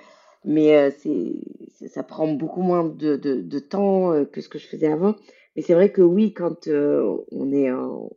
mais 0.44 0.74
euh, 0.74 0.90
c'est, 0.98 1.88
ça 1.88 2.02
prend 2.02 2.26
beaucoup 2.26 2.62
moins 2.62 2.82
de, 2.82 3.14
de, 3.14 3.40
de 3.40 3.58
temps 3.60 4.10
euh, 4.10 4.24
que 4.24 4.40
ce 4.40 4.48
que 4.48 4.58
je 4.58 4.66
faisais 4.66 4.88
avant. 4.90 5.14
Mais 5.56 5.62
c'est 5.62 5.74
vrai 5.74 5.92
que 5.92 6.02
oui, 6.02 6.32
quand 6.32 6.68
on 6.68 7.52
est, 7.52 7.70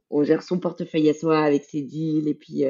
on 0.10 0.24
gère 0.24 0.42
son 0.42 0.60
portefeuille 0.60 1.10
à 1.10 1.14
soi 1.14 1.40
avec 1.40 1.64
ses 1.66 1.82
deals 1.82 2.28
et 2.28 2.34
puis 2.34 2.64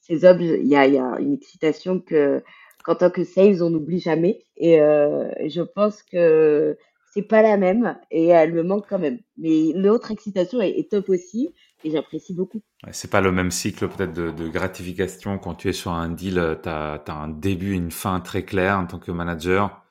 ses 0.00 0.24
objets, 0.24 0.60
il 0.60 0.68
y 0.68 0.76
a, 0.76 0.86
une 1.20 1.34
excitation 1.34 2.00
que 2.00 2.42
qu'en 2.84 2.94
tant 2.94 3.10
que 3.10 3.24
sales, 3.24 3.62
on 3.62 3.70
n'oublie 3.70 4.00
jamais. 4.00 4.44
Et 4.56 4.78
je 4.78 5.62
pense 5.62 6.02
que 6.02 6.76
c'est 7.16 7.22
pas 7.22 7.40
la 7.40 7.56
même 7.56 7.96
et 8.10 8.26
elle 8.26 8.52
me 8.52 8.62
manque 8.62 8.86
quand 8.88 8.98
même. 8.98 9.18
Mais 9.38 9.72
l'autre 9.74 10.10
excitation 10.10 10.60
est, 10.60 10.90
top 10.90 11.08
aussi 11.08 11.54
et 11.82 11.90
j'apprécie 11.90 12.34
beaucoup. 12.34 12.60
c'est 12.92 13.10
pas 13.10 13.22
le 13.22 13.32
même 13.32 13.50
cycle 13.50 13.88
peut-être 13.88 14.12
de, 14.12 14.48
gratification 14.48 15.38
quand 15.38 15.54
tu 15.54 15.70
es 15.70 15.72
sur 15.72 15.92
un 15.92 16.10
deal, 16.10 16.58
tu 16.62 16.68
as, 16.68 17.02
un 17.08 17.28
début, 17.28 17.72
une 17.72 17.90
fin 17.90 18.20
très 18.20 18.44
claire 18.44 18.78
en 18.78 18.86
tant 18.86 18.98
que 18.98 19.10
manager. 19.10 19.85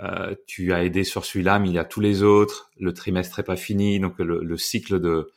Euh, 0.00 0.34
tu 0.46 0.72
as 0.72 0.84
aidé 0.84 1.04
sur 1.04 1.24
celui-là, 1.24 1.58
mais 1.58 1.68
il 1.68 1.74
y 1.74 1.78
a 1.78 1.84
tous 1.84 2.00
les 2.00 2.22
autres. 2.22 2.70
Le 2.78 2.92
trimestre 2.92 3.38
est 3.40 3.44
pas 3.44 3.56
fini, 3.56 4.00
donc 4.00 4.18
le, 4.18 4.56
cycle 4.56 5.00
de 5.00 5.30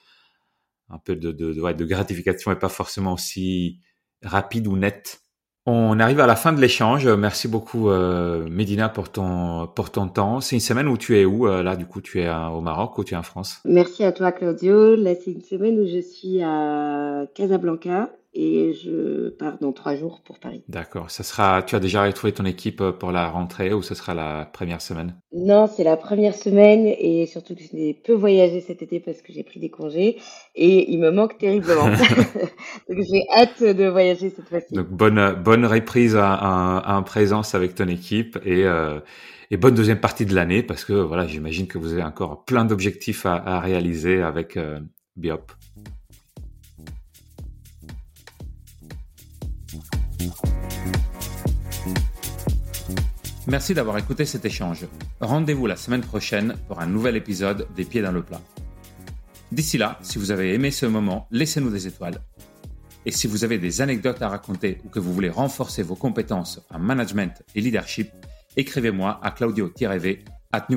un 0.90 0.98
peu 0.98 1.16
de, 1.16 1.32
de, 1.32 1.54
de 1.54 1.86
gratification 1.86 2.52
est 2.52 2.60
pas 2.60 2.70
forcément 2.70 3.14
aussi 3.14 3.80
rapide 4.22 4.68
ou 4.68 4.76
net 4.76 5.22
on 5.68 6.00
arrive 6.00 6.20
à 6.20 6.26
la 6.26 6.36
fin 6.36 6.54
de 6.54 6.60
l'échange. 6.60 7.08
Merci 7.08 7.48
beaucoup, 7.48 7.90
euh, 7.90 8.48
Medina, 8.50 8.90
pour 8.90 9.12
ton, 9.12 9.68
pour 9.68 9.92
ton 9.92 10.08
temps. 10.08 10.42
C'est 10.42 10.56
une 10.56 10.62
semaine 10.62 10.88
où 10.88 10.98
tu 10.98 11.20
es 11.20 11.26
où 11.26 11.48
euh, 11.48 11.62
Là, 11.62 11.76
du 11.76 11.86
coup, 11.86 12.02
tu 12.02 12.20
es 12.20 12.28
au 12.28 12.62
Maroc 12.62 12.98
ou 12.98 13.04
tu 13.04 13.14
es 13.14 13.18
en 13.18 13.22
France? 13.22 13.60
Merci 13.66 14.04
à 14.04 14.12
toi, 14.12 14.32
Claudio. 14.32 14.96
Là, 14.96 15.14
c'est 15.14 15.32
une 15.32 15.44
semaine 15.44 15.80
où 15.80 15.86
je 15.86 16.00
suis 16.00 16.42
à 16.42 17.28
Casablanca 17.36 18.10
et 18.34 18.74
je 18.74 19.30
pars 19.30 19.58
dans 19.60 19.72
trois 19.74 19.96
jours 19.96 20.22
pour 20.24 20.40
Paris. 20.40 20.64
D'accord. 20.68 21.12
Ça 21.12 21.24
sera. 21.24 21.64
Tu 21.64 21.76
as 21.76 21.80
déjà 21.80 22.04
retrouvé 22.04 22.32
ton 22.32 22.46
équipe 22.46 22.82
pour 22.82 23.12
la 23.12 23.28
rentrée 23.30 23.74
ou 23.74 23.82
ce 23.82 23.96
sera 23.96 24.14
la 24.14 24.46
première 24.46 24.82
semaine? 24.82 25.16
Non, 25.34 25.68
c'est 25.68 25.84
la 25.84 25.98
première 25.98 26.36
semaine 26.36 26.86
et 26.86 27.26
surtout 27.26 27.56
que 27.56 27.62
je 27.62 27.76
n'ai 27.76 27.94
peu 27.94 28.14
voyagé 28.14 28.62
cet 28.62 28.82
été 28.82 29.00
parce 29.00 29.22
que 29.22 29.34
j'ai 29.34 29.44
pris 29.44 29.60
des 29.60 29.70
congés 29.70 30.18
et 30.56 30.92
il 30.92 31.00
me 31.00 31.12
manque 31.12 31.38
terriblement. 31.38 31.90
Donc 32.90 33.00
j'ai 33.12 33.26
hâte 33.36 33.64
de 33.64 33.88
voyager 33.88 34.30
cette 34.30 34.48
fois-ci. 34.48 34.74
Donc 34.74 34.88
bonne 34.88 35.36
bonne 35.44 35.66
reprise 35.66 36.16
en 36.16 37.04
présence 37.04 37.56
avec 37.56 37.76
ton 37.76 37.88
équipe 37.88 38.38
et 38.46 38.66
euh, 38.66 39.00
et 39.52 39.58
bonne 39.58 39.76
deuxième 39.76 40.00
partie 40.00 40.26
de 40.26 40.34
l'année 40.34 40.64
parce 40.64 40.86
que 40.86 40.94
voilà, 40.94 41.28
j'imagine 41.28 41.68
que 41.68 41.78
vous 41.78 41.92
avez 41.92 42.04
encore 42.04 42.46
plein 42.46 42.64
d'objectifs 42.64 43.26
à, 43.26 43.60
réaliser 43.60 44.22
avec 44.22 44.56
euh, 44.56 44.80
Biop. 45.18 45.52
Merci 53.48 53.74
d'avoir 53.74 53.98
écouté 53.98 54.26
cet 54.26 54.46
échange. 54.46 54.86
Rendez-vous 55.20 55.66
la 55.66 55.76
semaine 55.76 56.02
prochaine 56.02 56.56
pour 56.68 56.80
un 56.80 56.86
nouvel 56.86 57.16
épisode 57.16 57.68
des 57.76 57.86
Pieds 57.86 58.04
dans 58.04 58.12
le 58.12 58.22
plat. 58.22 58.40
D'ici 59.52 59.80
là, 59.80 59.98
si 60.04 60.20
vous 60.20 60.30
avez 60.30 60.54
aimé 60.54 60.70
ce 60.70 60.86
moment, 60.86 61.28
laissez-nous 61.32 61.72
des 61.72 61.88
étoiles. 61.88 62.22
Et 63.08 63.12
si 63.12 63.26
vous 63.26 63.44
avez 63.44 63.58
des 63.58 63.82
anecdotes 63.82 64.22
à 64.22 64.30
raconter 64.30 64.80
ou 64.86 64.90
que 64.90 65.00
vous 65.00 65.12
voulez 65.12 65.32
renforcer 65.32 65.82
vos 65.82 65.96
compétences 65.96 66.62
en 66.70 66.78
management 66.78 67.42
et 67.56 67.62
leadership, 67.62 68.12
écrivez-moi 68.58 69.20
à 69.24 69.32
claudio-v 69.32 70.24
at 70.52 70.68